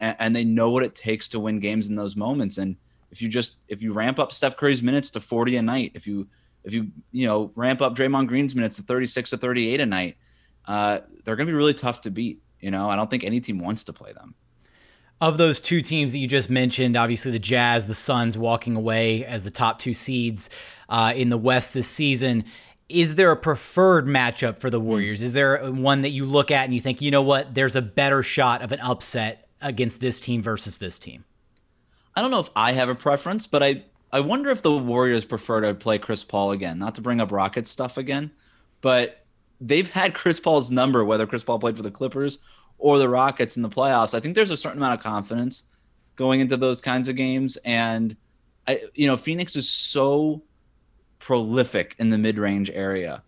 and, 0.00 0.16
and 0.18 0.36
they 0.36 0.44
know 0.44 0.70
what 0.70 0.84
it 0.84 0.94
takes 0.94 1.28
to 1.28 1.40
win 1.40 1.58
games 1.58 1.88
in 1.88 1.96
those 1.96 2.16
moments. 2.16 2.58
And 2.58 2.76
if 3.10 3.22
you 3.22 3.30
just 3.30 3.56
if 3.68 3.82
you 3.82 3.94
ramp 3.94 4.18
up 4.18 4.30
Steph 4.30 4.58
Curry's 4.58 4.82
minutes 4.82 5.08
to 5.10 5.20
40 5.20 5.56
a 5.56 5.62
night, 5.62 5.92
if 5.94 6.06
you 6.06 6.28
if 6.64 6.74
you 6.74 6.88
you 7.12 7.26
know 7.26 7.50
ramp 7.54 7.80
up 7.80 7.94
Draymond 7.94 8.28
Green's 8.28 8.54
minutes 8.54 8.76
to 8.76 8.82
36 8.82 9.32
or 9.32 9.38
38 9.38 9.80
a 9.80 9.86
night 9.86 10.16
uh, 10.66 11.00
they're 11.24 11.36
going 11.36 11.46
to 11.46 11.52
be 11.52 11.56
really 11.56 11.74
tough 11.74 12.02
to 12.02 12.10
beat. 12.10 12.42
You 12.60 12.70
know, 12.70 12.88
I 12.88 12.96
don't 12.96 13.10
think 13.10 13.24
any 13.24 13.40
team 13.40 13.58
wants 13.58 13.84
to 13.84 13.92
play 13.92 14.12
them. 14.12 14.34
Of 15.20 15.38
those 15.38 15.60
two 15.60 15.82
teams 15.82 16.12
that 16.12 16.18
you 16.18 16.26
just 16.26 16.50
mentioned, 16.50 16.96
obviously 16.96 17.30
the 17.30 17.38
Jazz, 17.38 17.86
the 17.86 17.94
Suns 17.94 18.36
walking 18.36 18.74
away 18.74 19.24
as 19.24 19.44
the 19.44 19.50
top 19.50 19.78
two 19.78 19.94
seeds 19.94 20.50
uh, 20.88 21.12
in 21.14 21.28
the 21.28 21.38
West 21.38 21.74
this 21.74 21.88
season. 21.88 22.44
is 22.88 23.14
there 23.14 23.30
a 23.30 23.36
preferred 23.36 24.06
matchup 24.06 24.58
for 24.58 24.68
the 24.68 24.80
Warriors? 24.80 25.22
Is 25.22 25.32
there 25.32 25.70
one 25.70 26.02
that 26.02 26.10
you 26.10 26.24
look 26.24 26.50
at 26.50 26.64
and 26.64 26.74
you 26.74 26.80
think, 26.80 27.00
you 27.00 27.10
know 27.10 27.22
what, 27.22 27.54
there's 27.54 27.76
a 27.76 27.82
better 27.82 28.22
shot 28.22 28.62
of 28.62 28.72
an 28.72 28.80
upset 28.80 29.48
against 29.60 30.00
this 30.00 30.20
team 30.20 30.42
versus 30.42 30.78
this 30.78 30.98
team? 30.98 31.24
I 32.14 32.20
don't 32.20 32.30
know 32.30 32.40
if 32.40 32.50
I 32.54 32.72
have 32.72 32.88
a 32.88 32.94
preference, 32.94 33.46
but 33.46 33.62
I 33.62 33.84
I 34.12 34.20
wonder 34.20 34.50
if 34.50 34.60
the 34.60 34.70
Warriors 34.70 35.24
prefer 35.24 35.62
to 35.62 35.72
play 35.72 35.98
Chris 35.98 36.22
Paul 36.22 36.50
again. 36.50 36.78
Not 36.78 36.96
to 36.96 37.00
bring 37.00 37.20
up 37.20 37.32
Rockets 37.32 37.70
stuff 37.70 37.96
again, 37.96 38.30
but 38.82 39.21
they've 39.66 39.88
had 39.88 40.14
Chris 40.14 40.40
Paul's 40.40 40.70
number 40.70 41.04
whether 41.04 41.26
Chris 41.26 41.44
Paul 41.44 41.58
played 41.58 41.76
for 41.76 41.82
the 41.82 41.90
Clippers 41.90 42.38
or 42.78 42.98
the 42.98 43.08
Rockets 43.08 43.56
in 43.56 43.62
the 43.62 43.68
playoffs. 43.68 44.14
I 44.14 44.20
think 44.20 44.34
there's 44.34 44.50
a 44.50 44.56
certain 44.56 44.78
amount 44.78 44.98
of 44.98 45.04
confidence 45.04 45.64
going 46.16 46.40
into 46.40 46.56
those 46.56 46.80
kinds 46.80 47.08
of 47.08 47.16
games 47.16 47.56
and 47.64 48.16
I 48.66 48.82
you 48.94 49.06
know, 49.06 49.16
Phoenix 49.16 49.56
is 49.56 49.68
so 49.68 50.42
prolific 51.18 51.94
in 51.98 52.10
the 52.10 52.18
mid-range 52.18 52.70
area. 52.70 53.22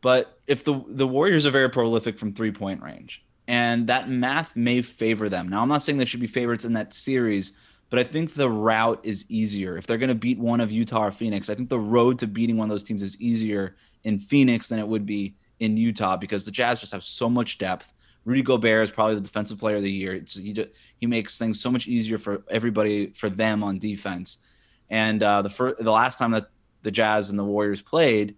But 0.00 0.38
if 0.46 0.64
the 0.64 0.82
the 0.88 1.06
Warriors 1.06 1.46
are 1.46 1.50
very 1.50 1.70
prolific 1.70 2.18
from 2.18 2.32
three-point 2.32 2.82
range, 2.82 3.24
and 3.48 3.86
that 3.88 4.08
math 4.08 4.56
may 4.56 4.82
favor 4.82 5.28
them. 5.28 5.48
Now, 5.48 5.62
I'm 5.62 5.68
not 5.68 5.82
saying 5.82 5.98
they 5.98 6.04
should 6.04 6.20
be 6.20 6.26
favorites 6.26 6.64
in 6.64 6.72
that 6.74 6.94
series, 6.94 7.52
but 7.90 7.98
I 7.98 8.04
think 8.04 8.34
the 8.34 8.48
route 8.48 9.00
is 9.02 9.24
easier. 9.28 9.76
If 9.76 9.86
they're 9.86 9.98
going 9.98 10.08
to 10.08 10.14
beat 10.14 10.38
one 10.38 10.60
of 10.60 10.70
Utah 10.70 11.06
or 11.06 11.10
Phoenix, 11.10 11.50
I 11.50 11.54
think 11.54 11.68
the 11.68 11.78
road 11.78 12.18
to 12.20 12.26
beating 12.26 12.56
one 12.56 12.70
of 12.70 12.74
those 12.74 12.84
teams 12.84 13.02
is 13.02 13.20
easier 13.20 13.76
in 14.04 14.18
Phoenix 14.18 14.68
than 14.68 14.78
it 14.78 14.86
would 14.88 15.06
be 15.06 15.34
in 15.62 15.76
Utah 15.76 16.16
because 16.16 16.44
the 16.44 16.50
Jazz 16.50 16.80
just 16.80 16.92
have 16.92 17.04
so 17.04 17.30
much 17.30 17.56
depth. 17.56 17.92
Rudy 18.24 18.42
Gobert 18.42 18.84
is 18.84 18.90
probably 18.90 19.14
the 19.14 19.20
defensive 19.20 19.58
player 19.58 19.76
of 19.76 19.82
the 19.82 19.90
year. 19.90 20.14
It's, 20.14 20.36
he 20.36 20.54
he 20.98 21.06
makes 21.06 21.38
things 21.38 21.60
so 21.60 21.70
much 21.70 21.86
easier 21.86 22.18
for 22.18 22.42
everybody 22.50 23.10
for 23.10 23.30
them 23.30 23.62
on 23.62 23.78
defense. 23.78 24.38
And 24.90 25.22
uh, 25.22 25.42
the 25.42 25.50
first, 25.50 25.82
the 25.82 25.90
last 25.90 26.18
time 26.18 26.32
that 26.32 26.50
the 26.82 26.90
Jazz 26.90 27.30
and 27.30 27.38
the 27.38 27.44
Warriors 27.44 27.80
played, 27.80 28.36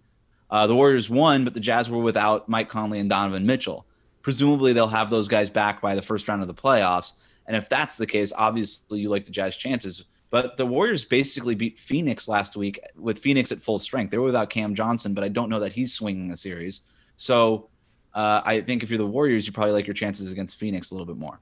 uh, 0.49 0.67
the 0.67 0.75
Warriors 0.75 1.09
won, 1.09 1.43
but 1.43 1.53
the 1.53 1.59
Jazz 1.59 1.89
were 1.89 2.01
without 2.01 2.47
Mike 2.47 2.69
Conley 2.69 2.99
and 2.99 3.09
Donovan 3.09 3.45
Mitchell. 3.45 3.85
Presumably, 4.21 4.71
they'll 4.71 4.87
have 4.87 5.09
those 5.09 5.27
guys 5.27 5.49
back 5.49 5.81
by 5.81 5.95
the 5.95 6.01
first 6.01 6.27
round 6.27 6.41
of 6.41 6.47
the 6.47 6.53
playoffs. 6.53 7.13
And 7.47 7.55
if 7.55 7.69
that's 7.69 7.95
the 7.95 8.07
case, 8.07 8.31
obviously 8.35 8.99
you 8.99 9.09
like 9.09 9.25
the 9.25 9.31
Jazz 9.31 9.55
chances. 9.55 10.05
But 10.29 10.57
the 10.57 10.65
Warriors 10.65 11.05
basically 11.05 11.55
beat 11.55 11.79
Phoenix 11.79 12.27
last 12.27 12.55
week 12.55 12.79
with 12.95 13.19
Phoenix 13.19 13.51
at 13.51 13.61
full 13.61 13.79
strength. 13.79 14.11
They 14.11 14.17
were 14.17 14.25
without 14.25 14.49
Cam 14.49 14.73
Johnson, 14.75 15.13
but 15.13 15.23
I 15.23 15.27
don't 15.27 15.49
know 15.49 15.59
that 15.59 15.73
he's 15.73 15.93
swinging 15.93 16.31
a 16.31 16.37
series. 16.37 16.81
So 17.17 17.69
uh, 18.13 18.41
I 18.45 18.61
think 18.61 18.83
if 18.83 18.89
you're 18.89 18.97
the 18.97 19.05
Warriors, 19.05 19.45
you 19.45 19.53
probably 19.53 19.73
like 19.73 19.87
your 19.87 19.93
chances 19.93 20.31
against 20.31 20.57
Phoenix 20.57 20.91
a 20.91 20.93
little 20.95 21.05
bit 21.05 21.17
more. 21.17 21.39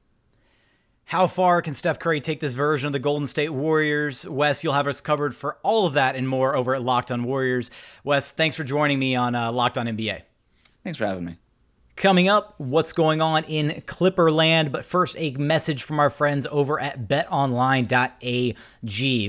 How 1.06 1.28
far 1.28 1.62
can 1.62 1.74
Steph 1.74 2.00
Curry 2.00 2.22
take 2.22 2.40
this 2.40 2.54
version 2.54 2.88
of 2.88 2.94
the 2.94 3.00
Golden 3.00 3.28
State 3.28 3.50
Warriors? 3.50 4.26
Wes, 4.28 4.64
you'll 4.64 4.74
have 4.74 4.88
us 4.88 5.02
covered 5.02 5.36
for 5.36 5.58
all 5.62 5.86
of 5.86 5.94
that 5.94 6.16
and 6.16 6.28
more 6.28 6.56
over 6.56 6.74
at 6.74 6.82
Locked 6.82 7.12
On 7.12 7.24
Warriors. 7.24 7.70
Wes, 8.04 8.32
thanks 8.32 8.56
for 8.56 8.64
joining 8.64 9.00
me 9.00 9.16
on 9.16 9.36
uh, 9.36 9.52
Locked 9.52 9.78
On 9.78 9.86
NBA. 9.86 10.22
Thanks 10.84 10.98
for 10.98 11.06
having 11.06 11.26
me. 11.26 11.38
Coming 11.96 12.28
up, 12.28 12.56
what's 12.58 12.92
going 12.92 13.22
on 13.22 13.44
in 13.44 13.84
Clipperland? 13.86 14.72
But 14.72 14.84
first, 14.84 15.16
a 15.20 15.30
message 15.32 15.84
from 15.84 16.00
our 16.00 16.10
friends 16.10 16.48
over 16.50 16.80
at 16.80 17.08
betonline.ag. 17.08 18.58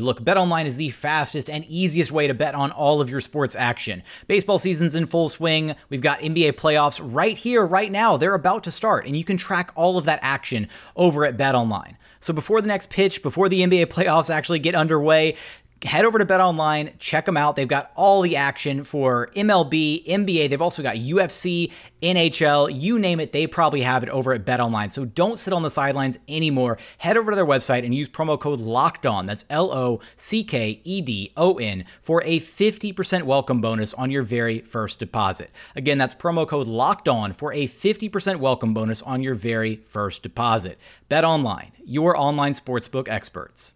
Look, 0.00 0.20
betonline 0.22 0.64
is 0.64 0.76
the 0.76 0.88
fastest 0.88 1.50
and 1.50 1.66
easiest 1.66 2.10
way 2.10 2.26
to 2.26 2.32
bet 2.32 2.54
on 2.54 2.72
all 2.72 3.02
of 3.02 3.10
your 3.10 3.20
sports 3.20 3.54
action. 3.54 4.02
Baseball 4.28 4.58
season's 4.58 4.94
in 4.94 5.06
full 5.06 5.28
swing. 5.28 5.76
We've 5.90 6.00
got 6.00 6.20
NBA 6.20 6.52
playoffs 6.52 7.00
right 7.02 7.36
here, 7.36 7.66
right 7.66 7.92
now. 7.92 8.16
They're 8.16 8.34
about 8.34 8.64
to 8.64 8.70
start, 8.70 9.04
and 9.06 9.14
you 9.14 9.24
can 9.24 9.36
track 9.36 9.70
all 9.74 9.98
of 9.98 10.06
that 10.06 10.20
action 10.22 10.68
over 10.96 11.26
at 11.26 11.36
betonline. 11.36 11.96
So 12.18 12.32
before 12.32 12.62
the 12.62 12.68
next 12.68 12.88
pitch, 12.88 13.22
before 13.22 13.50
the 13.50 13.60
NBA 13.60 13.86
playoffs 13.86 14.30
actually 14.30 14.58
get 14.58 14.74
underway, 14.74 15.36
head 15.84 16.04
over 16.04 16.18
to 16.18 16.24
Bet 16.24 16.40
Online, 16.40 16.92
check 16.98 17.26
them 17.26 17.36
out. 17.36 17.56
They've 17.56 17.68
got 17.68 17.92
all 17.94 18.22
the 18.22 18.36
action 18.36 18.84
for 18.84 19.30
MLB, 19.36 20.06
NBA. 20.06 20.48
They've 20.48 20.62
also 20.62 20.82
got 20.82 20.96
UFC, 20.96 21.70
NHL, 22.02 22.80
you 22.80 22.98
name 22.98 23.20
it, 23.20 23.32
they 23.32 23.46
probably 23.46 23.82
have 23.82 24.02
it 24.02 24.08
over 24.08 24.32
at 24.32 24.44
Bet 24.44 24.60
Online. 24.60 24.90
So 24.90 25.04
don't 25.04 25.38
sit 25.38 25.52
on 25.52 25.62
the 25.62 25.70
sidelines 25.70 26.18
anymore. 26.28 26.78
Head 26.98 27.16
over 27.16 27.30
to 27.30 27.36
their 27.36 27.46
website 27.46 27.84
and 27.84 27.94
use 27.94 28.08
promo 28.08 28.38
code 28.38 28.60
Locked 28.60 29.06
On. 29.06 29.26
That's 29.26 29.44
L 29.50 29.72
O 29.72 30.00
C 30.16 30.42
K 30.42 30.80
E 30.84 31.00
D 31.00 31.32
O 31.36 31.58
N 31.58 31.84
for 32.02 32.22
a 32.24 32.40
50% 32.40 33.22
welcome 33.24 33.60
bonus 33.60 33.94
on 33.94 34.10
your 34.10 34.22
very 34.22 34.60
first 34.60 34.98
deposit. 34.98 35.50
Again, 35.76 35.98
that's 35.98 36.14
promo 36.14 36.46
code 36.46 36.66
Locked 36.66 37.08
On 37.08 37.32
for 37.32 37.52
a 37.52 37.68
50% 37.68 38.36
welcome 38.36 38.74
bonus 38.74 39.02
on 39.02 39.22
your 39.22 39.34
very 39.34 39.76
first 39.76 40.22
deposit. 40.22 40.78
Bet 41.08 41.24
Online, 41.24 41.72
your 41.84 42.18
online 42.18 42.54
sportsbook 42.54 43.08
experts. 43.08 43.74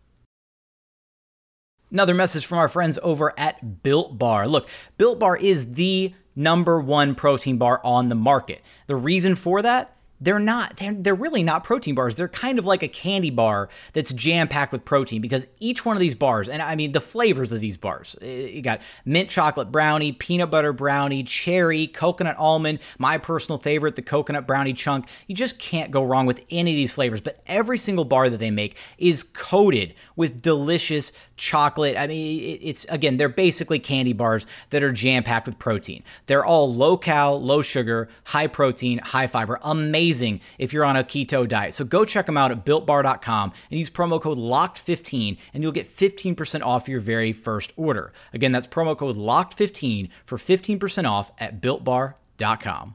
Another 1.90 2.14
message 2.14 2.46
from 2.46 2.58
our 2.58 2.68
friends 2.68 2.98
over 3.02 3.32
at 3.38 3.82
Built 3.82 4.18
Bar. 4.18 4.46
Look, 4.46 4.68
Built 4.98 5.18
Bar 5.18 5.36
is 5.36 5.72
the 5.72 6.14
number 6.36 6.80
one 6.80 7.14
protein 7.14 7.58
bar 7.58 7.80
on 7.82 8.08
the 8.08 8.14
market. 8.14 8.62
The 8.86 8.96
reason 8.96 9.34
for 9.34 9.62
that? 9.62 9.96
They're 10.20 10.38
not 10.38 10.76
they're, 10.76 10.94
they're 10.94 11.14
really 11.14 11.42
not 11.42 11.64
protein 11.64 11.94
bars. 11.94 12.16
They're 12.16 12.28
kind 12.28 12.58
of 12.58 12.64
like 12.64 12.82
a 12.82 12.88
candy 12.88 13.30
bar 13.30 13.68
that's 13.92 14.12
jam 14.12 14.48
packed 14.48 14.72
with 14.72 14.84
protein 14.84 15.20
because 15.20 15.46
each 15.60 15.84
one 15.84 15.96
of 15.96 16.00
these 16.00 16.14
bars 16.14 16.48
and 16.48 16.60
i 16.62 16.74
mean 16.74 16.92
the 16.92 17.00
flavors 17.00 17.52
of 17.52 17.60
these 17.60 17.76
bars 17.76 18.16
eh, 18.20 18.46
you 18.46 18.62
got 18.62 18.80
mint 19.04 19.28
chocolate 19.28 19.70
brownie 19.70 20.12
peanut 20.12 20.50
butter 20.50 20.72
brownie 20.72 21.22
cherry 21.22 21.86
coconut 21.86 22.36
almond 22.38 22.78
my 22.98 23.18
personal 23.18 23.58
favorite 23.58 23.96
the 23.96 24.02
coconut 24.02 24.46
brownie 24.46 24.72
chunk. 24.72 25.06
You 25.26 25.34
just 25.34 25.58
can't 25.58 25.90
go 25.90 26.04
wrong 26.04 26.26
with 26.26 26.44
any 26.50 26.72
of 26.72 26.76
these 26.76 26.92
flavors 26.92 27.20
but 27.20 27.40
every 27.46 27.78
single 27.78 28.04
bar 28.04 28.28
that 28.28 28.38
they 28.38 28.50
make 28.50 28.76
is 28.98 29.22
coated 29.22 29.94
with 30.16 30.42
delicious 30.42 31.12
chocolate. 31.36 31.96
I 31.96 32.06
mean 32.06 32.58
it's 32.62 32.84
again 32.86 33.16
they're 33.16 33.28
basically 33.28 33.78
candy 33.78 34.12
bars 34.12 34.46
that 34.70 34.82
are 34.82 34.92
jam 34.92 35.22
packed 35.22 35.46
with 35.46 35.58
protein. 35.58 36.02
They're 36.26 36.44
all 36.44 36.72
low 36.72 36.96
cal 36.96 37.40
low 37.40 37.62
sugar 37.62 38.08
high 38.24 38.46
protein 38.46 38.98
high 38.98 39.26
fiber 39.26 39.58
amazing 39.62 40.07
amazing 40.08 40.40
if 40.58 40.72
you're 40.72 40.84
on 40.84 40.96
a 40.96 41.04
keto 41.04 41.46
diet. 41.46 41.74
So 41.74 41.84
go 41.84 42.04
check 42.04 42.26
them 42.26 42.36
out 42.36 42.50
at 42.50 42.64
builtbar.com 42.64 43.52
and 43.70 43.78
use 43.78 43.90
promo 43.90 44.20
code 44.20 44.38
LOCKED15 44.38 45.36
and 45.52 45.62
you'll 45.62 45.72
get 45.72 45.94
15% 45.94 46.62
off 46.62 46.88
your 46.88 47.00
very 47.00 47.32
first 47.32 47.72
order. 47.76 48.12
Again, 48.32 48.52
that's 48.52 48.66
promo 48.66 48.96
code 48.96 49.16
LOCKED15 49.16 50.08
for 50.24 50.38
15% 50.38 51.08
off 51.08 51.30
at 51.38 51.60
builtbar.com. 51.60 52.94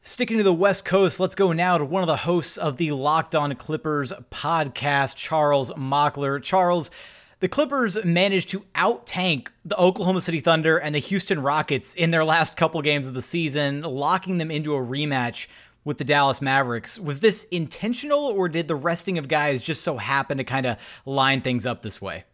Sticking 0.00 0.38
to 0.38 0.42
the 0.42 0.54
West 0.54 0.86
Coast, 0.86 1.20
let's 1.20 1.34
go 1.34 1.52
now 1.52 1.76
to 1.76 1.84
one 1.84 2.02
of 2.02 2.06
the 2.06 2.18
hosts 2.18 2.56
of 2.56 2.78
the 2.78 2.92
Locked 2.92 3.34
On 3.34 3.54
Clippers 3.56 4.12
podcast, 4.30 5.16
Charles 5.16 5.70
Mockler. 5.72 6.42
Charles, 6.42 6.90
the 7.40 7.48
Clippers 7.48 8.02
managed 8.04 8.50
to 8.50 8.64
out 8.74 9.06
tank 9.06 9.52
the 9.64 9.78
Oklahoma 9.78 10.20
City 10.20 10.40
Thunder 10.40 10.78
and 10.78 10.94
the 10.94 10.98
Houston 10.98 11.40
Rockets 11.40 11.94
in 11.94 12.10
their 12.10 12.24
last 12.24 12.56
couple 12.56 12.82
games 12.82 13.06
of 13.06 13.14
the 13.14 13.22
season, 13.22 13.82
locking 13.82 14.38
them 14.38 14.50
into 14.50 14.74
a 14.74 14.80
rematch 14.80 15.46
with 15.84 15.98
the 15.98 16.04
Dallas 16.04 16.42
Mavericks. 16.42 16.98
Was 16.98 17.20
this 17.20 17.44
intentional 17.44 18.26
or 18.26 18.48
did 18.48 18.66
the 18.68 18.74
resting 18.74 19.18
of 19.18 19.28
guys 19.28 19.62
just 19.62 19.82
so 19.82 19.96
happen 19.96 20.38
to 20.38 20.44
kind 20.44 20.66
of 20.66 20.76
line 21.06 21.40
things 21.40 21.64
up 21.64 21.82
this 21.82 22.02
way? 22.02 22.24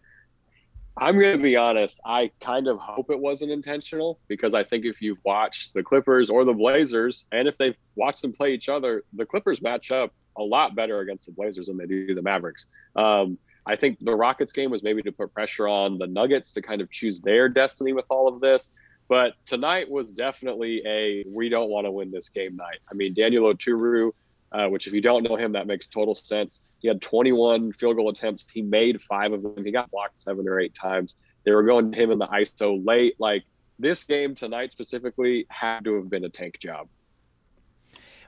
I'm 0.96 1.18
going 1.18 1.36
to 1.36 1.42
be 1.42 1.56
honest. 1.56 2.00
I 2.06 2.30
kind 2.40 2.68
of 2.68 2.78
hope 2.78 3.10
it 3.10 3.18
wasn't 3.18 3.50
intentional 3.50 4.20
because 4.28 4.54
I 4.54 4.62
think 4.62 4.84
if 4.84 5.02
you've 5.02 5.18
watched 5.24 5.74
the 5.74 5.82
Clippers 5.82 6.30
or 6.30 6.44
the 6.44 6.52
Blazers, 6.52 7.26
and 7.32 7.48
if 7.48 7.58
they've 7.58 7.76
watched 7.96 8.22
them 8.22 8.32
play 8.32 8.54
each 8.54 8.68
other, 8.68 9.02
the 9.12 9.26
Clippers 9.26 9.60
match 9.60 9.90
up 9.90 10.12
a 10.36 10.42
lot 10.42 10.74
better 10.74 11.00
against 11.00 11.26
the 11.26 11.32
Blazers 11.32 11.66
than 11.66 11.76
they 11.76 11.86
do 11.86 12.14
the 12.14 12.22
Mavericks. 12.22 12.66
Um, 12.96 13.38
I 13.66 13.76
think 13.76 13.98
the 14.00 14.14
Rockets 14.14 14.52
game 14.52 14.70
was 14.70 14.82
maybe 14.82 15.02
to 15.02 15.12
put 15.12 15.32
pressure 15.32 15.66
on 15.66 15.98
the 15.98 16.06
Nuggets 16.06 16.52
to 16.52 16.62
kind 16.62 16.80
of 16.80 16.90
choose 16.90 17.20
their 17.20 17.48
destiny 17.48 17.92
with 17.92 18.04
all 18.10 18.28
of 18.28 18.40
this. 18.40 18.72
But 19.08 19.34
tonight 19.46 19.90
was 19.90 20.12
definitely 20.12 20.82
a 20.86 21.24
we 21.26 21.48
don't 21.48 21.70
want 21.70 21.86
to 21.86 21.90
win 21.90 22.10
this 22.10 22.28
game 22.28 22.56
night. 22.56 22.78
I 22.90 22.94
mean, 22.94 23.14
Daniel 23.14 23.52
Oturu, 23.52 24.12
uh, 24.52 24.68
which 24.68 24.86
if 24.86 24.92
you 24.92 25.00
don't 25.00 25.22
know 25.22 25.36
him, 25.36 25.52
that 25.52 25.66
makes 25.66 25.86
total 25.86 26.14
sense. 26.14 26.60
He 26.80 26.88
had 26.88 27.00
21 27.00 27.72
field 27.72 27.96
goal 27.96 28.10
attempts. 28.10 28.46
He 28.52 28.62
made 28.62 29.00
five 29.00 29.32
of 29.32 29.42
them. 29.42 29.64
He 29.64 29.72
got 29.72 29.90
blocked 29.90 30.18
seven 30.18 30.48
or 30.48 30.60
eight 30.60 30.74
times. 30.74 31.16
They 31.44 31.52
were 31.52 31.62
going 31.62 31.92
to 31.92 31.98
him 31.98 32.10
in 32.10 32.18
the 32.18 32.26
ISO 32.26 32.84
late. 32.84 33.16
Like 33.18 33.44
this 33.78 34.04
game 34.04 34.34
tonight 34.34 34.72
specifically 34.72 35.46
had 35.48 35.84
to 35.84 35.96
have 35.96 36.08
been 36.08 36.24
a 36.24 36.30
tank 36.30 36.58
job. 36.60 36.88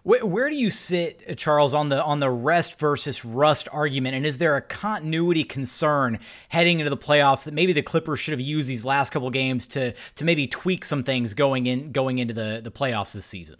Where, 0.07 0.25
where, 0.25 0.49
do 0.49 0.55
you 0.55 0.71
sit, 0.71 1.25
uh, 1.29 1.35
Charles, 1.35 1.75
on 1.75 1.89
the 1.89 2.01
on 2.01 2.21
the 2.21 2.31
rest 2.31 2.79
versus 2.79 3.25
rust 3.25 3.67
argument? 3.73 4.15
And 4.15 4.25
is 4.25 4.39
there 4.39 4.55
a 4.55 4.63
continuity 4.63 5.43
concern 5.43 6.21
heading 6.49 6.79
into 6.79 6.91
the 6.91 6.97
playoffs 6.97 7.43
that 7.43 7.53
maybe 7.53 7.73
the 7.73 7.83
Clippers 7.83 8.21
should 8.21 8.31
have 8.31 8.41
used 8.41 8.69
these 8.69 8.85
last 8.85 9.11
couple 9.11 9.29
games 9.31 9.67
to 9.67 9.95
to 10.15 10.25
maybe 10.25 10.47
tweak 10.47 10.85
some 10.85 11.03
things 11.03 11.35
going 11.35 11.67
in 11.67 11.91
going 11.91 12.19
into 12.19 12.33
the 12.33 12.61
the 12.63 12.71
playoffs 12.71 13.15
this 13.15 13.27
season? 13.27 13.57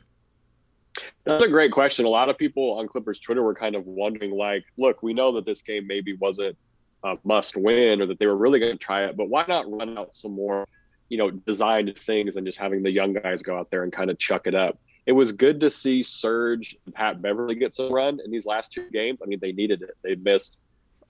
That's 1.25 1.43
a 1.43 1.49
great 1.49 1.73
question. 1.73 2.07
A 2.07 2.09
lot 2.09 2.29
of 2.29 2.39
people 2.39 2.79
on 2.79 2.87
Clippers 2.87 3.19
Twitter 3.19 3.43
were 3.43 3.53
kind 3.53 3.75
of 3.75 3.85
wondering, 3.85 4.31
like, 4.31 4.67
look, 4.79 5.03
we 5.03 5.15
know 5.15 5.33
that 5.33 5.47
this 5.47 5.63
game 5.63 5.85
maybe 5.85 6.15
wasn't 6.15 6.57
a 7.03 7.17
must 7.25 7.57
win 7.57 8.01
or 8.01 8.07
that 8.07 8.21
they 8.21 8.27
were 8.27 8.37
really 8.37 8.61
going 8.61 8.71
to 8.71 8.79
try 8.79 9.05
it, 9.07 9.17
but 9.17 9.29
why 9.29 9.45
not 9.49 9.69
run 9.69 9.99
out 9.99 10.15
some 10.15 10.31
more, 10.31 10.65
you 11.09 11.19
know, 11.19 11.29
designed 11.29 11.99
things 11.99 12.37
and 12.37 12.47
just 12.47 12.57
having 12.57 12.85
the 12.85 12.91
young 12.93 13.15
guys 13.15 13.43
go 13.43 13.59
out 13.59 13.69
there 13.73 13.83
and 13.83 13.93
kind 13.93 14.11
of 14.11 14.19
chuck 14.21 14.47
it 14.47 14.55
up? 14.55 14.79
It 15.07 15.13
was 15.13 15.33
good 15.33 15.61
to 15.61 15.71
see 15.71 16.03
Serge 16.03 16.77
and 16.85 16.95
Pat 16.95 17.23
Beverley 17.23 17.55
get 17.55 17.75
some 17.75 17.93
run 17.93 18.19
in 18.25 18.31
these 18.31 18.45
last 18.45 18.73
two 18.73 18.91
games. 18.91 19.21
I 19.23 19.27
mean, 19.27 19.39
they 19.41 19.53
needed 19.53 19.83
it. 19.83 19.97
They 20.03 20.17
missed 20.17 20.59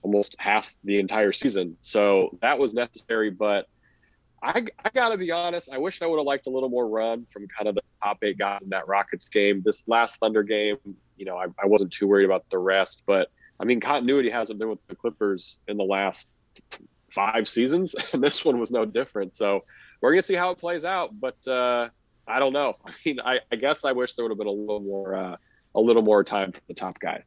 almost 0.03 0.37
half 0.39 0.75
the 0.85 0.99
entire 0.99 1.33
season. 1.33 1.77
So 1.81 2.37
that 2.43 2.59
was 2.59 2.75
necessary. 2.75 3.31
But 3.31 3.67
I, 4.43 4.67
I 4.85 4.91
got 4.91 5.09
to 5.11 5.19
be 5.19 5.31
honest. 5.33 5.71
I 5.71 5.79
wish 5.79 6.03
I 6.03 6.07
would 6.07 6.19
have 6.19 6.27
liked 6.27 6.47
a 6.47 6.51
little 6.51 6.69
more 6.69 6.89
run 6.89 7.27
from 7.33 7.49
kind 7.49 7.69
of 7.69 7.75
the 7.75 7.83
top 8.03 8.19
eight 8.23 8.39
guys 8.39 8.61
in 8.63 8.69
that 8.69 8.87
Rockets 8.87 9.29
game. 9.29 9.63
This 9.65 9.83
last 9.89 10.21
Thunder 10.21 10.43
game, 10.43 10.77
you 11.17 11.25
know, 11.25 11.37
I, 11.37 11.47
I 11.63 11.67
wasn't 11.67 11.93
too 11.93 12.07
worried 12.07 12.27
about 12.27 12.49
the 12.51 12.59
rest, 12.59 13.03
but 13.07 13.31
I 13.59 13.65
mean, 13.65 13.81
continuity 13.81 14.31
hasn't 14.31 14.59
been 14.59 14.69
with 14.69 14.87
the 14.89 14.95
Clippers 14.95 15.59
in 15.67 15.77
the 15.77 15.85
last 15.85 16.29
five 17.11 17.49
seasons, 17.49 17.95
and 18.13 18.23
this 18.23 18.45
one 18.45 18.61
was 18.61 18.71
no 18.71 18.85
different. 18.85 19.35
So 19.35 19.65
we're 20.01 20.13
gonna 20.13 20.23
see 20.23 20.35
how 20.35 20.51
it 20.51 20.59
plays 20.59 20.85
out. 20.85 21.19
But 21.19 21.49
uh, 21.49 21.89
I 22.27 22.39
don't 22.39 22.53
know. 22.53 22.77
I 22.87 22.93
mean, 23.05 23.21
I, 23.21 23.41
I 23.53 23.57
guess 23.57 23.85
I 23.85 23.93
wish 23.93 24.15
there 24.15 24.25
would 24.25 24.31
have 24.31 24.39
been 24.39 24.47
a 24.47 24.51
little 24.51 24.81
more 24.81 25.15
uh, 25.15 25.37
a 25.75 25.81
little 25.81 26.03
more 26.03 26.25
time 26.25 26.53
for 26.53 26.61
the 26.69 26.75
top 26.75 26.99
guy. 26.99 27.23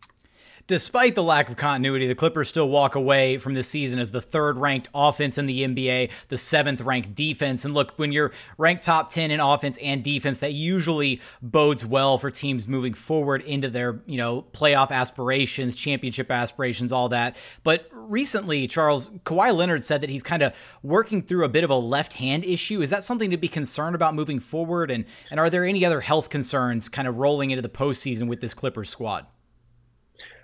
Despite 0.69 1.15
the 1.15 1.23
lack 1.23 1.49
of 1.49 1.57
continuity, 1.57 2.05
the 2.05 2.13
Clippers 2.13 2.47
still 2.47 2.69
walk 2.69 2.93
away 2.93 3.39
from 3.39 3.55
this 3.55 3.67
season 3.67 3.97
as 3.97 4.11
the 4.11 4.21
third 4.21 4.59
ranked 4.59 4.87
offense 4.93 5.39
in 5.39 5.47
the 5.47 5.63
NBA, 5.63 6.11
the 6.27 6.37
seventh 6.37 6.81
ranked 6.81 7.15
defense. 7.15 7.65
And 7.65 7.73
look, 7.73 7.93
when 7.97 8.11
you're 8.11 8.31
ranked 8.55 8.83
top 8.83 9.09
10 9.09 9.31
in 9.31 9.39
offense 9.39 9.79
and 9.79 10.03
defense, 10.03 10.37
that 10.41 10.53
usually 10.53 11.21
bodes 11.41 11.87
well 11.87 12.19
for 12.19 12.29
teams 12.29 12.67
moving 12.67 12.93
forward 12.93 13.41
into 13.41 13.67
their, 13.67 14.03
you 14.05 14.17
know, 14.17 14.45
playoff 14.51 14.91
aspirations, 14.91 15.73
championship 15.73 16.29
aspirations, 16.29 16.91
all 16.91 17.09
that. 17.09 17.35
But 17.63 17.89
recently, 17.91 18.67
Charles, 18.67 19.09
Kawhi 19.25 19.55
Leonard 19.55 19.83
said 19.83 20.01
that 20.01 20.11
he's 20.11 20.21
kind 20.21 20.43
of 20.43 20.53
working 20.83 21.23
through 21.23 21.45
a 21.45 21.49
bit 21.49 21.63
of 21.63 21.71
a 21.71 21.75
left 21.77 22.13
hand 22.13 22.45
issue. 22.45 22.83
Is 22.83 22.91
that 22.91 23.03
something 23.03 23.31
to 23.31 23.37
be 23.37 23.47
concerned 23.47 23.95
about 23.95 24.13
moving 24.13 24.39
forward? 24.39 24.91
And, 24.91 25.05
and 25.31 25.39
are 25.39 25.49
there 25.49 25.65
any 25.65 25.83
other 25.83 26.01
health 26.01 26.29
concerns 26.29 26.89
kind 26.89 27.07
of 27.07 27.17
rolling 27.17 27.49
into 27.49 27.63
the 27.63 27.69
postseason 27.69 28.27
with 28.27 28.39
this 28.39 28.53
Clippers 28.53 28.91
squad? 28.91 29.25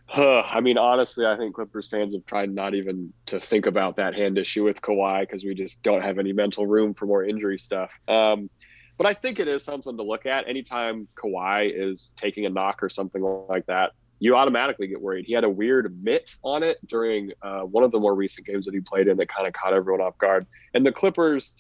Huh. 0.08 0.44
I 0.46 0.62
mean, 0.62 0.78
honestly, 0.78 1.26
I 1.26 1.36
think 1.36 1.56
Clippers 1.56 1.90
fans 1.90 2.14
have 2.14 2.26
tried 2.26 2.54
not 2.54 2.76
even 2.76 3.12
to 3.26 3.40
think 3.40 3.66
about 3.66 3.96
that 3.98 4.14
hand 4.14 4.38
issue 4.38 4.64
with 4.64 4.82
Kawhi 4.82 5.22
because 5.22 5.44
we 5.44 5.56
just 5.56 5.82
don't 5.82 6.02
have 6.02 6.20
any 6.20 6.32
mental 6.32 6.68
room 6.68 6.94
for 6.94 7.06
more 7.06 7.24
injury 7.24 7.58
stuff. 7.58 8.00
Um, 8.08 8.50
but 8.98 9.08
I 9.08 9.14
think 9.14 9.40
it 9.40 9.48
is 9.48 9.64
something 9.64 9.98
to 9.98 10.04
look 10.04 10.26
at. 10.26 10.48
Anytime 10.48 11.08
Kawhi 11.16 11.72
is 11.74 12.14
taking 12.18 12.46
a 12.46 12.50
knock 12.50 12.84
or 12.84 12.90
something 12.90 13.22
like 13.22 13.66
that, 13.66 13.92
you 14.20 14.36
automatically 14.36 14.88
get 14.88 15.02
worried. 15.02 15.26
He 15.26 15.34
had 15.34 15.44
a 15.44 15.50
weird 15.50 16.02
mitt 16.02 16.38
on 16.44 16.64
it 16.64 16.78
during 16.88 17.32
uh, 17.42 17.62
one 17.62 17.84
of 17.84 17.92
the 17.92 18.00
more 18.00 18.16
recent 18.16 18.48
games 18.48 18.66
that 18.66 18.74
he 18.74 18.80
played 18.80 19.08
in 19.08 19.18
that 19.18 19.28
kind 19.28 19.48
of 19.48 19.54
caught 19.54 19.74
everyone 19.74 20.02
off 20.02 20.18
guard. 20.18 20.46
And 20.74 20.86
the 20.86 20.92
Clippers, 20.92 21.52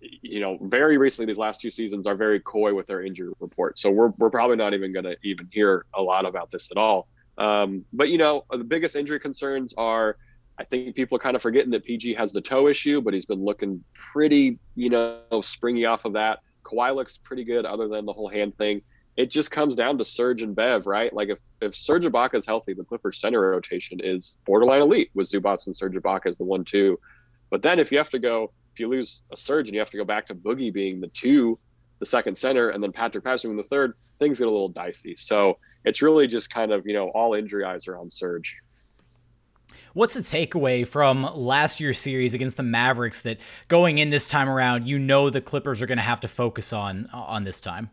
you 0.00 0.40
know, 0.40 0.58
very 0.62 0.98
recently, 0.98 1.32
these 1.32 1.38
last 1.38 1.60
two 1.60 1.70
seasons 1.70 2.06
are 2.06 2.16
very 2.16 2.40
coy 2.40 2.74
with 2.74 2.86
their 2.88 3.02
injury 3.02 3.32
report. 3.38 3.78
So 3.78 3.90
we're, 3.90 4.12
we're 4.18 4.30
probably 4.30 4.56
not 4.56 4.74
even 4.74 4.92
going 4.92 5.04
to 5.04 5.16
even 5.22 5.48
hear 5.52 5.86
a 5.94 6.02
lot 6.02 6.26
about 6.26 6.50
this 6.50 6.70
at 6.72 6.76
all. 6.76 7.06
Um, 7.38 7.84
but 7.92 8.08
you 8.08 8.18
know, 8.18 8.44
the 8.50 8.64
biggest 8.64 8.96
injury 8.96 9.20
concerns 9.20 9.74
are, 9.76 10.16
I 10.58 10.64
think 10.64 10.94
people 10.94 11.16
are 11.16 11.20
kind 11.20 11.36
of 11.36 11.42
forgetting 11.42 11.70
that 11.70 11.84
PG 11.84 12.14
has 12.14 12.32
the 12.32 12.40
toe 12.40 12.68
issue, 12.68 13.00
but 13.02 13.12
he's 13.12 13.26
been 13.26 13.44
looking 13.44 13.84
pretty, 13.92 14.58
you 14.74 14.90
know, 14.90 15.20
springy 15.42 15.84
off 15.84 16.04
of 16.04 16.14
that. 16.14 16.40
Kawhi 16.64 16.94
looks 16.94 17.18
pretty 17.18 17.44
good, 17.44 17.64
other 17.64 17.88
than 17.88 18.06
the 18.06 18.12
whole 18.12 18.28
hand 18.28 18.56
thing. 18.56 18.82
It 19.16 19.30
just 19.30 19.50
comes 19.50 19.76
down 19.76 19.98
to 19.98 20.04
Serge 20.04 20.42
and 20.42 20.54
Bev, 20.54 20.86
right? 20.86 21.12
Like 21.12 21.28
if 21.28 21.38
if 21.60 21.74
Serge 21.74 22.04
Ibaka 22.04 22.34
is 22.34 22.46
healthy, 22.46 22.74
the 22.74 22.84
Clippers 22.84 23.20
center 23.20 23.40
rotation 23.40 24.00
is 24.02 24.36
borderline 24.44 24.82
elite 24.82 25.10
with 25.14 25.30
Zubac 25.30 25.66
and 25.66 25.76
Serge 25.76 25.94
Ibaka 25.94 26.26
as 26.26 26.36
the 26.36 26.44
one 26.44 26.64
two. 26.64 26.98
But 27.50 27.62
then 27.62 27.78
if 27.78 27.92
you 27.92 27.98
have 27.98 28.10
to 28.10 28.18
go, 28.18 28.52
if 28.72 28.80
you 28.80 28.88
lose 28.88 29.22
a 29.32 29.36
Serge 29.36 29.68
and 29.68 29.74
you 29.74 29.80
have 29.80 29.90
to 29.90 29.96
go 29.96 30.04
back 30.04 30.26
to 30.26 30.34
Boogie 30.34 30.72
being 30.72 31.00
the 31.00 31.08
two, 31.08 31.58
the 31.98 32.06
second 32.06 32.36
center, 32.36 32.70
and 32.70 32.82
then 32.82 32.92
Patrick 32.92 33.24
Patterson 33.24 33.50
being 33.50 33.56
the 33.56 33.68
third, 33.68 33.94
things 34.18 34.38
get 34.38 34.48
a 34.48 34.50
little 34.50 34.68
dicey. 34.68 35.16
So 35.16 35.58
it's 35.86 36.02
really 36.02 36.26
just 36.26 36.50
kind 36.50 36.72
of 36.72 36.86
you 36.86 36.92
know 36.92 37.08
all 37.08 37.32
injury 37.32 37.64
eyes 37.64 37.88
are 37.88 37.96
on 37.96 38.10
Serge. 38.10 38.58
What's 39.94 40.12
the 40.12 40.20
takeaway 40.20 40.86
from 40.86 41.22
last 41.34 41.80
year's 41.80 41.98
series 41.98 42.34
against 42.34 42.58
the 42.58 42.62
Mavericks 42.62 43.22
that 43.22 43.38
going 43.68 43.96
in 43.96 44.10
this 44.10 44.28
time 44.28 44.46
around, 44.46 44.86
you 44.86 44.98
know 44.98 45.30
the 45.30 45.40
Clippers 45.40 45.80
are 45.80 45.86
going 45.86 45.96
to 45.96 46.04
have 46.04 46.20
to 46.20 46.28
focus 46.28 46.74
on 46.74 47.08
on 47.12 47.44
this 47.44 47.60
time? 47.60 47.88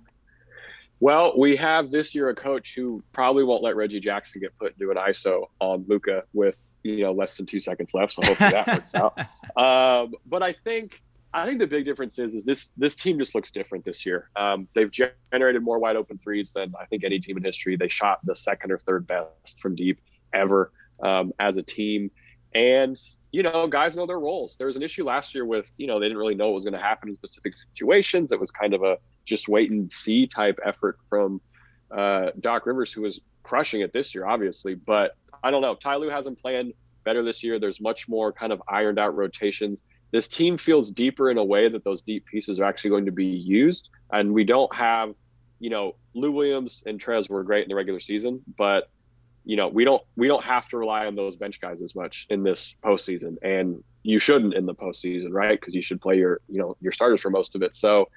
Well, 1.00 1.38
we 1.38 1.56
have 1.56 1.92
this 1.92 2.14
year 2.14 2.30
a 2.30 2.36
coach 2.36 2.76
who 2.76 3.04
probably 3.14 3.44
won't 3.44 3.64
let 3.64 3.76
Reggie 3.76 4.00
Jackson 4.00 4.42
get 4.42 4.58
put 4.58 4.74
into 4.74 4.92
an 4.92 4.98
ISO 4.98 5.48
on 5.60 5.86
Luka 5.88 6.24
with 6.34 6.58
you 6.84 7.04
know 7.04 7.12
less 7.14 7.38
than 7.38 7.46
two 7.46 7.60
seconds 7.60 7.94
left. 7.94 8.14
So 8.14 8.22
hopefully 8.26 8.52
that 8.52 8.68
works 8.68 8.96
out. 8.96 9.20
Um, 9.56 10.14
but 10.26 10.42
I 10.44 10.54
think 10.54 11.02
I 11.34 11.48
think 11.48 11.60
the 11.60 11.68
big 11.68 11.86
difference 11.86 12.20
is 12.20 12.34
is 12.34 12.46
this 12.46 12.70
this 12.78 12.96
team 12.96 13.18
just 13.18 13.34
looks 13.34 13.50
different 13.50 13.86
this 13.86 14.06
year. 14.06 14.30
Um, 14.36 14.68
they've 14.76 14.92
generated 14.92 15.64
more 15.64 15.80
wide 15.80 15.96
open 15.96 16.20
threes 16.20 16.52
than 16.52 16.74
I 16.80 16.86
think 16.86 17.04
any 17.04 17.20
team 17.20 17.38
in 17.38 17.44
history. 17.44 17.76
They 17.76 17.90
shot 17.90 18.20
the 18.24 18.36
second 18.36 18.72
or 18.72 18.78
third 18.78 19.08
best 19.08 19.60
from 19.60 19.76
deep 19.76 20.00
ever 20.32 20.72
um, 21.02 21.34
as 21.40 21.58
a 21.58 21.64
team, 21.64 22.12
and 22.54 22.98
you 23.32 23.42
know 23.42 23.68
guys 23.68 23.96
know 23.96 24.06
their 24.06 24.20
roles. 24.20 24.56
There 24.58 24.68
was 24.68 24.76
an 24.76 24.84
issue 24.84 25.04
last 25.06 25.34
year 25.34 25.46
with 25.46 25.66
you 25.78 25.88
know 25.88 26.00
they 26.00 26.06
didn't 26.06 26.20
really 26.20 26.36
know 26.36 26.48
what 26.48 26.56
was 26.56 26.64
going 26.64 26.74
to 26.74 26.80
happen 26.80 27.10
in 27.10 27.16
specific 27.16 27.58
situations. 27.58 28.32
It 28.32 28.40
was 28.40 28.52
kind 28.52 28.76
of 28.76 28.84
a 28.84 28.98
just 29.26 29.48
wait 29.48 29.72
and 29.72 29.92
see 29.92 30.28
type 30.28 30.60
effort 30.64 31.00
from 31.10 31.42
uh, 31.90 32.28
Doc 32.42 32.68
Rivers, 32.68 32.94
who 32.94 33.02
was 33.02 33.22
crushing 33.42 33.82
it 33.82 33.92
this 33.92 34.14
year, 34.14 34.28
obviously. 34.28 34.76
But 34.76 35.16
I 35.44 35.50
don't 35.50 35.62
know. 35.62 35.74
Ty 35.74 35.96
Lue 35.96 36.10
hasn't 36.10 36.40
planned 36.40 36.74
better 37.04 37.24
this 37.24 37.44
year. 37.44 37.60
There's 37.60 37.82
much 37.82 38.08
more 38.08 38.32
kind 38.32 38.54
of 38.54 38.62
ironed 38.68 39.00
out 39.00 39.16
rotations 39.16 39.82
this 40.14 40.28
team 40.28 40.58
feels 40.58 40.92
deeper 40.92 41.32
in 41.32 41.40
a 41.40 41.44
way 41.44 41.68
that 41.68 41.84
those 41.84 42.04
deep 42.04 42.26
pieces 42.28 42.60
are 42.60 42.66
actually 42.66 42.92
going 42.92 43.06
to 43.06 43.12
be 43.12 43.26
used. 43.26 43.90
And 44.12 44.32
we 44.32 44.44
don't 44.44 44.74
have, 44.74 45.16
you 45.60 45.72
know, 45.72 45.96
Lou 46.14 46.32
Williams 46.32 46.84
and 46.86 47.02
Trez 47.02 47.28
were 47.30 47.44
great 47.44 47.64
in 47.64 47.70
the 47.70 47.76
regular 47.76 48.00
season, 48.00 48.40
but 48.56 48.90
you 49.44 49.58
know, 49.58 49.68
we 49.68 49.84
don't 49.84 50.04
we 50.16 50.28
don't 50.28 50.44
have 50.44 50.70
to 50.70 50.78
rely 50.78 51.08
on 51.08 51.16
those 51.16 51.36
bench 51.36 51.60
guys 51.60 51.82
as 51.82 51.96
much 51.96 52.28
in 52.30 52.44
this 52.44 52.76
postseason. 52.86 53.38
And 53.42 53.84
you 54.04 54.20
shouldn't 54.20 54.54
in 54.54 54.68
the 54.68 54.76
postseason, 54.76 55.32
right? 55.32 55.60
Because 55.60 55.74
you 55.74 55.82
should 55.82 56.00
play 56.00 56.18
your, 56.18 56.42
you 56.48 56.60
know, 56.60 56.78
your 56.80 56.94
starters 56.94 57.20
for 57.20 57.32
most 57.32 57.56
of 57.56 57.64
it. 57.64 57.76
So 57.76 58.08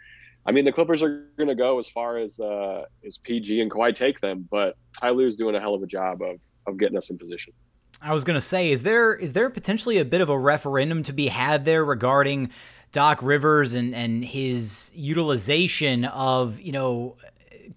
I 0.45 0.53
mean, 0.53 0.67
the 0.67 0.73
Clippers 0.73 1.03
are 1.03 1.27
going 1.39 1.49
to 1.49 1.57
go 1.57 1.81
as 1.81 1.89
far 1.89 2.19
as 2.19 2.39
uh, 2.39 2.85
as 3.07 3.17
PG 3.19 3.61
and 3.63 3.71
Kawhi 3.71 3.97
take 3.97 4.21
them, 4.21 4.47
but 4.51 4.77
Ty 5.01 5.11
Lue's 5.11 5.35
doing 5.35 5.57
a 5.57 5.61
hell 5.61 5.75
of 5.75 5.83
a 5.83 5.87
job 5.87 6.21
of 6.21 6.43
of 6.67 6.77
getting 6.79 6.99
us 6.99 7.09
in 7.09 7.17
position. 7.17 7.55
I 8.03 8.13
was 8.13 8.25
going 8.25 8.35
to 8.35 8.41
say, 8.41 8.71
is 8.71 8.83
there 8.83 9.15
is 9.15 9.33
there 9.33 9.49
potentially 9.51 9.99
a 9.99 10.05
bit 10.05 10.21
of 10.21 10.29
a 10.29 10.39
referendum 10.39 11.03
to 11.05 11.13
be 11.13 11.29
had 11.29 11.65
there 11.65 11.85
regarding 11.85 12.51
Doc 12.93 13.21
Rivers 13.23 13.75
and 13.75 13.95
and 13.95 14.25
his 14.25 14.93
utilization 14.95 16.05
of 16.05 16.61
you 16.61 16.73
know 16.73 17.17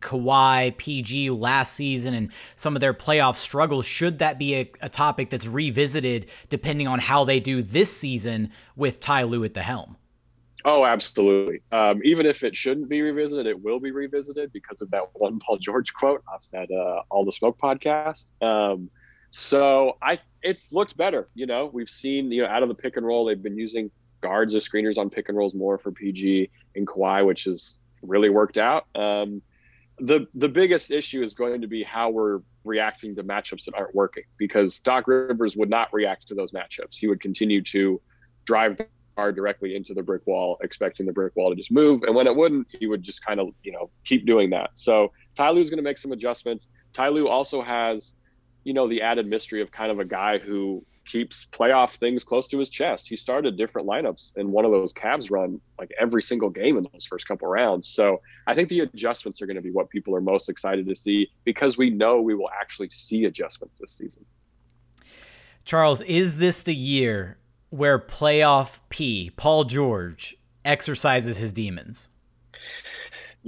Kawhi, 0.02 0.76
PG 0.78 1.30
last 1.32 1.74
season 1.74 2.14
and 2.14 2.32
some 2.56 2.76
of 2.76 2.80
their 2.80 2.94
playoff 2.94 3.36
struggles? 3.36 3.86
Should 3.86 4.20
that 4.20 4.38
be 4.38 4.56
a, 4.56 4.72
a 4.82 4.90
topic 4.90 5.30
that's 5.30 5.48
revisited 5.48 6.30
depending 6.50 6.88
on 6.88 7.00
how 7.00 7.24
they 7.24 7.40
do 7.40 7.62
this 7.62 7.96
season 7.96 8.52
with 8.76 9.00
Ty 9.00 9.24
Lue 9.24 9.44
at 9.44 9.54
the 9.54 9.62
helm? 9.62 9.98
Oh, 10.66 10.86
absolutely. 10.86 11.62
Um, 11.72 12.02
even 12.04 12.26
if 12.26 12.44
it 12.44 12.56
shouldn't 12.56 12.90
be 12.90 13.02
revisited, 13.02 13.48
it 13.48 13.62
will 13.62 13.80
be 13.80 13.92
revisited 13.92 14.52
because 14.52 14.82
of 14.82 14.92
that 14.92 15.04
one 15.14 15.40
Paul 15.40 15.58
George 15.58 15.94
quote 15.94 16.22
off 16.32 16.48
that 16.52 16.70
uh, 16.70 17.02
All 17.10 17.24
the 17.24 17.32
Smoke 17.32 17.58
podcast. 17.58 18.28
Um, 18.42 18.90
so 19.32 19.98
I 20.02 20.20
it's 20.42 20.72
looked 20.72 20.98
better. 20.98 21.30
You 21.34 21.46
know, 21.46 21.70
we've 21.72 21.90
seen 21.90 22.32
you 22.32 22.44
know 22.44 22.48
out 22.48 22.64
of 22.64 22.70
the 22.70 22.76
pick 22.76 22.98
and 22.98 23.06
roll, 23.06 23.26
they've 23.26 23.42
been 23.42 23.58
using 23.58 23.92
guards 24.22 24.56
as 24.56 24.68
screeners 24.68 24.98
on 24.98 25.10
pick 25.10 25.30
and 25.30 25.38
rolls 25.38 25.54
more 25.54 25.78
for 25.78 25.92
PG 25.92 26.50
and 26.76 26.88
Kawhi, 26.88 27.26
which 27.26 27.46
has 27.46 27.78
really 28.02 28.30
worked 28.30 28.58
out. 28.58 28.88
Um, 28.96 29.42
the 30.00 30.28
the 30.34 30.50
biggest 30.50 30.92
issue 30.92 31.22
is 31.22 31.34
going 31.34 31.62
to 31.62 31.68
be 31.68 31.84
how 31.84 32.10
we're 32.10 32.42
reacting 32.64 33.16
to 33.16 33.24
matchups 33.24 33.66
that 33.66 33.76
aren't 33.76 33.96
working 33.96 34.24
because 34.38 34.80
Doc 34.80 35.08
Rivers 35.08 35.56
would 35.56 35.70
not 35.70 35.94
react 35.94 36.28
to 36.28 36.36
those 36.36 36.52
matchups. 36.52 36.96
He 36.96 37.08
would 37.08 37.22
continue 37.22 37.62
to 37.64 38.02
drive 38.46 38.78
the 38.78 38.88
car 39.16 39.32
directly 39.32 39.76
into 39.76 39.94
the 39.94 40.04
brick 40.04 40.26
wall, 40.26 40.58
expecting 40.62 41.06
the 41.06 41.12
brick 41.12 41.36
wall 41.36 41.50
to 41.50 41.56
just 41.56 41.72
move. 41.72 42.04
And 42.04 42.16
when 42.16 42.28
it 42.28 42.36
wouldn't, 42.36 42.68
he 42.80 42.88
would 42.88 43.04
just 43.04 43.26
kind 43.26 43.40
of, 43.40 43.50
you 43.64 43.72
know, 43.72 43.90
keep 44.06 44.26
doing 44.26 44.50
that. 44.52 44.72
So 44.76 45.12
Ty 45.36 45.52
Lue's 45.52 45.70
going 45.70 45.78
to 45.78 45.84
make 45.84 45.98
some 45.98 46.12
adjustments. 46.12 46.68
Ty 46.94 47.10
Lue 47.10 47.28
also 47.28 47.62
has 47.62 48.14
you 48.64 48.74
know, 48.74 48.88
the 48.88 49.02
added 49.02 49.28
mystery 49.28 49.62
of 49.62 49.72
kind 49.72 49.92
of 49.92 50.00
a 50.00 50.06
guy 50.06 50.38
who 50.38 50.84
keeps 51.06 51.48
playoff 51.52 51.96
things 51.96 52.24
close 52.24 52.48
to 52.48 52.60
his 52.60 52.70
chest. 52.70 53.08
He 53.08 53.16
started 53.16 53.58
different 53.58 53.88
lineups 53.88 54.38
in 54.38 54.52
one 54.52 54.64
of 54.64 54.72
those 54.72 54.94
Cavs 54.94 55.32
run 55.32 55.60
like 55.80 55.92
every 56.00 56.22
single 56.22 56.50
game 56.50 56.78
in 56.78 56.88
those 56.94 57.06
first 57.06 57.28
couple 57.28 57.48
rounds. 57.48 57.88
So 57.88 58.22
I 58.46 58.54
think 58.54 58.70
the 58.70 58.82
adjustments 58.82 59.42
are 59.42 59.48
going 59.48 59.56
to 59.56 59.62
be 59.62 59.72
what 59.72 59.90
people 59.90 60.16
are 60.16 60.22
most 60.22 60.50
excited 60.50 60.88
to 60.88 60.96
see 60.96 61.32
because 61.46 61.78
we 61.78 61.90
know 61.90 62.22
we 62.22 62.36
will 62.36 62.50
actually 62.62 62.90
see 62.92 63.26
adjustments 63.26 63.80
this 63.80 63.92
season. 63.92 64.24
Charles, 65.66 66.02
is 66.02 66.38
this 66.38 66.62
the 66.62 66.76
year 66.76 67.38
where 67.70 67.98
playoff 67.98 68.80
P, 68.90 69.32
Paul 69.36 69.64
George, 69.64 70.38
exercises 70.64 71.38
his 71.38 71.54
demons? 71.54 72.10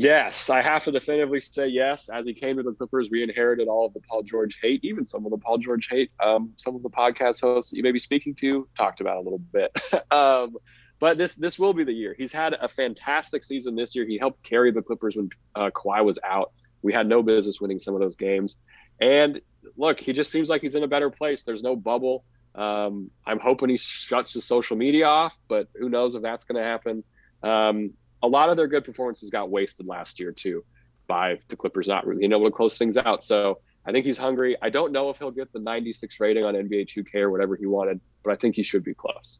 Yes, 0.01 0.49
I 0.49 0.63
have 0.63 0.83
to 0.85 0.91
definitively 0.91 1.41
say 1.41 1.67
yes. 1.67 2.09
As 2.09 2.25
he 2.25 2.33
came 2.33 2.57
to 2.57 2.63
the 2.63 2.71
Clippers, 2.71 3.09
we 3.11 3.21
inherited 3.21 3.67
all 3.67 3.85
of 3.85 3.93
the 3.93 3.99
Paul 3.99 4.23
George 4.23 4.57
hate, 4.59 4.83
even 4.83 5.05
some 5.05 5.25
of 5.25 5.31
the 5.31 5.37
Paul 5.37 5.59
George 5.59 5.87
hate. 5.87 6.09
Um, 6.19 6.53
some 6.55 6.75
of 6.75 6.81
the 6.81 6.89
podcast 6.89 7.39
hosts 7.39 7.71
you 7.71 7.83
may 7.83 7.91
be 7.91 7.99
speaking 7.99 8.33
to 8.41 8.67
talked 8.75 8.99
about 8.99 9.17
a 9.17 9.21
little 9.21 9.37
bit. 9.37 9.71
um, 10.11 10.57
but 10.99 11.19
this 11.19 11.35
this 11.35 11.59
will 11.59 11.75
be 11.75 11.83
the 11.83 11.93
year. 11.93 12.15
He's 12.17 12.31
had 12.31 12.53
a 12.53 12.67
fantastic 12.67 13.43
season 13.43 13.75
this 13.75 13.93
year. 13.95 14.03
He 14.07 14.17
helped 14.17 14.41
carry 14.41 14.71
the 14.71 14.81
Clippers 14.81 15.15
when 15.15 15.29
uh, 15.53 15.69
Kawhi 15.69 16.03
was 16.03 16.17
out. 16.23 16.51
We 16.81 16.93
had 16.93 17.05
no 17.05 17.21
business 17.21 17.61
winning 17.61 17.77
some 17.77 17.93
of 17.93 17.99
those 17.99 18.15
games. 18.15 18.57
And 18.99 19.39
look, 19.77 19.99
he 19.99 20.13
just 20.13 20.31
seems 20.31 20.49
like 20.49 20.63
he's 20.63 20.73
in 20.73 20.81
a 20.81 20.87
better 20.87 21.11
place. 21.11 21.43
There's 21.43 21.61
no 21.61 21.75
bubble. 21.75 22.23
Um, 22.55 23.11
I'm 23.27 23.39
hoping 23.39 23.69
he 23.69 23.77
shuts 23.77 24.33
his 24.33 24.45
social 24.45 24.77
media 24.77 25.05
off, 25.05 25.37
but 25.47 25.67
who 25.75 25.89
knows 25.89 26.15
if 26.15 26.23
that's 26.23 26.43
going 26.43 26.59
to 26.59 26.67
happen. 26.67 27.03
Um, 27.43 27.93
a 28.23 28.27
lot 28.27 28.49
of 28.49 28.57
their 28.57 28.67
good 28.67 28.83
performances 28.83 29.29
got 29.29 29.49
wasted 29.49 29.87
last 29.87 30.19
year 30.19 30.31
too 30.31 30.63
by 31.07 31.39
the 31.49 31.55
Clippers 31.55 31.87
not 31.87 32.05
really 32.05 32.19
being 32.19 32.31
able 32.31 32.45
to 32.45 32.51
close 32.51 32.77
things 32.77 32.97
out. 32.97 33.23
So 33.23 33.59
I 33.85 33.91
think 33.91 34.05
he's 34.05 34.17
hungry. 34.17 34.55
I 34.61 34.69
don't 34.69 34.91
know 34.91 35.09
if 35.09 35.17
he'll 35.17 35.31
get 35.31 35.51
the 35.51 35.59
96 35.59 36.19
rating 36.19 36.43
on 36.45 36.53
NBA 36.53 36.87
2K 36.87 37.15
or 37.15 37.31
whatever 37.31 37.55
he 37.55 37.65
wanted, 37.65 37.99
but 38.23 38.31
I 38.31 38.35
think 38.35 38.55
he 38.55 38.63
should 38.63 38.83
be 38.83 38.93
close. 38.93 39.39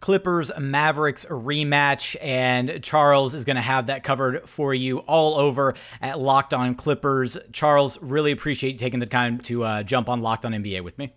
Clippers 0.00 0.50
Mavericks 0.58 1.24
rematch, 1.26 2.14
and 2.20 2.82
Charles 2.82 3.34
is 3.34 3.44
going 3.44 3.56
to 3.56 3.62
have 3.62 3.86
that 3.86 4.02
covered 4.02 4.48
for 4.48 4.74
you 4.74 4.98
all 4.98 5.38
over 5.38 5.74
at 6.00 6.18
Locked 6.18 6.52
On 6.52 6.74
Clippers. 6.74 7.38
Charles, 7.52 7.98
really 8.02 8.30
appreciate 8.30 8.72
you 8.72 8.78
taking 8.78 9.00
the 9.00 9.06
time 9.06 9.38
to 9.38 9.64
uh, 9.64 9.82
jump 9.82 10.08
on 10.08 10.20
Locked 10.20 10.44
On 10.44 10.52
NBA 10.52 10.82
with 10.84 10.98
me. 10.98 11.14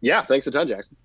Yeah, 0.00 0.24
thanks 0.24 0.46
a 0.46 0.50
ton, 0.50 0.68
Jackson. 0.68 0.96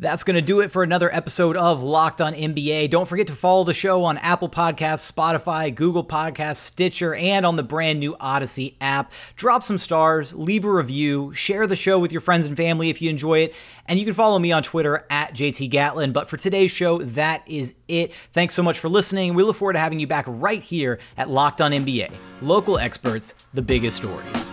That's 0.00 0.24
going 0.24 0.34
to 0.34 0.42
do 0.42 0.60
it 0.60 0.72
for 0.72 0.82
another 0.82 1.14
episode 1.14 1.56
of 1.56 1.80
Locked 1.80 2.20
on 2.20 2.34
NBA. 2.34 2.90
Don't 2.90 3.06
forget 3.06 3.28
to 3.28 3.34
follow 3.34 3.62
the 3.62 3.72
show 3.72 4.02
on 4.02 4.18
Apple 4.18 4.48
Podcasts, 4.48 5.10
Spotify, 5.10 5.72
Google 5.72 6.04
Podcasts, 6.04 6.56
Stitcher, 6.56 7.14
and 7.14 7.46
on 7.46 7.54
the 7.54 7.62
brand 7.62 8.00
new 8.00 8.16
Audacy 8.16 8.74
app. 8.80 9.12
Drop 9.36 9.62
some 9.62 9.78
stars, 9.78 10.34
leave 10.34 10.64
a 10.64 10.70
review, 10.70 11.32
share 11.32 11.68
the 11.68 11.76
show 11.76 12.00
with 12.00 12.10
your 12.10 12.20
friends 12.20 12.48
and 12.48 12.56
family 12.56 12.90
if 12.90 13.00
you 13.00 13.08
enjoy 13.08 13.38
it, 13.38 13.54
and 13.86 14.00
you 14.00 14.04
can 14.04 14.14
follow 14.14 14.40
me 14.40 14.50
on 14.50 14.64
Twitter 14.64 15.06
at 15.10 15.32
JT 15.32 15.70
Gatlin. 15.70 16.10
But 16.10 16.28
for 16.28 16.36
today's 16.36 16.72
show, 16.72 16.98
that 16.98 17.46
is 17.46 17.74
it. 17.86 18.10
Thanks 18.32 18.54
so 18.54 18.64
much 18.64 18.80
for 18.80 18.88
listening. 18.88 19.34
We 19.34 19.44
look 19.44 19.54
forward 19.54 19.74
to 19.74 19.78
having 19.78 20.00
you 20.00 20.08
back 20.08 20.24
right 20.26 20.62
here 20.62 20.98
at 21.16 21.30
Locked 21.30 21.60
on 21.60 21.70
NBA. 21.70 22.10
Local 22.42 22.78
experts, 22.78 23.36
the 23.54 23.62
biggest 23.62 23.98
stories. 23.98 24.46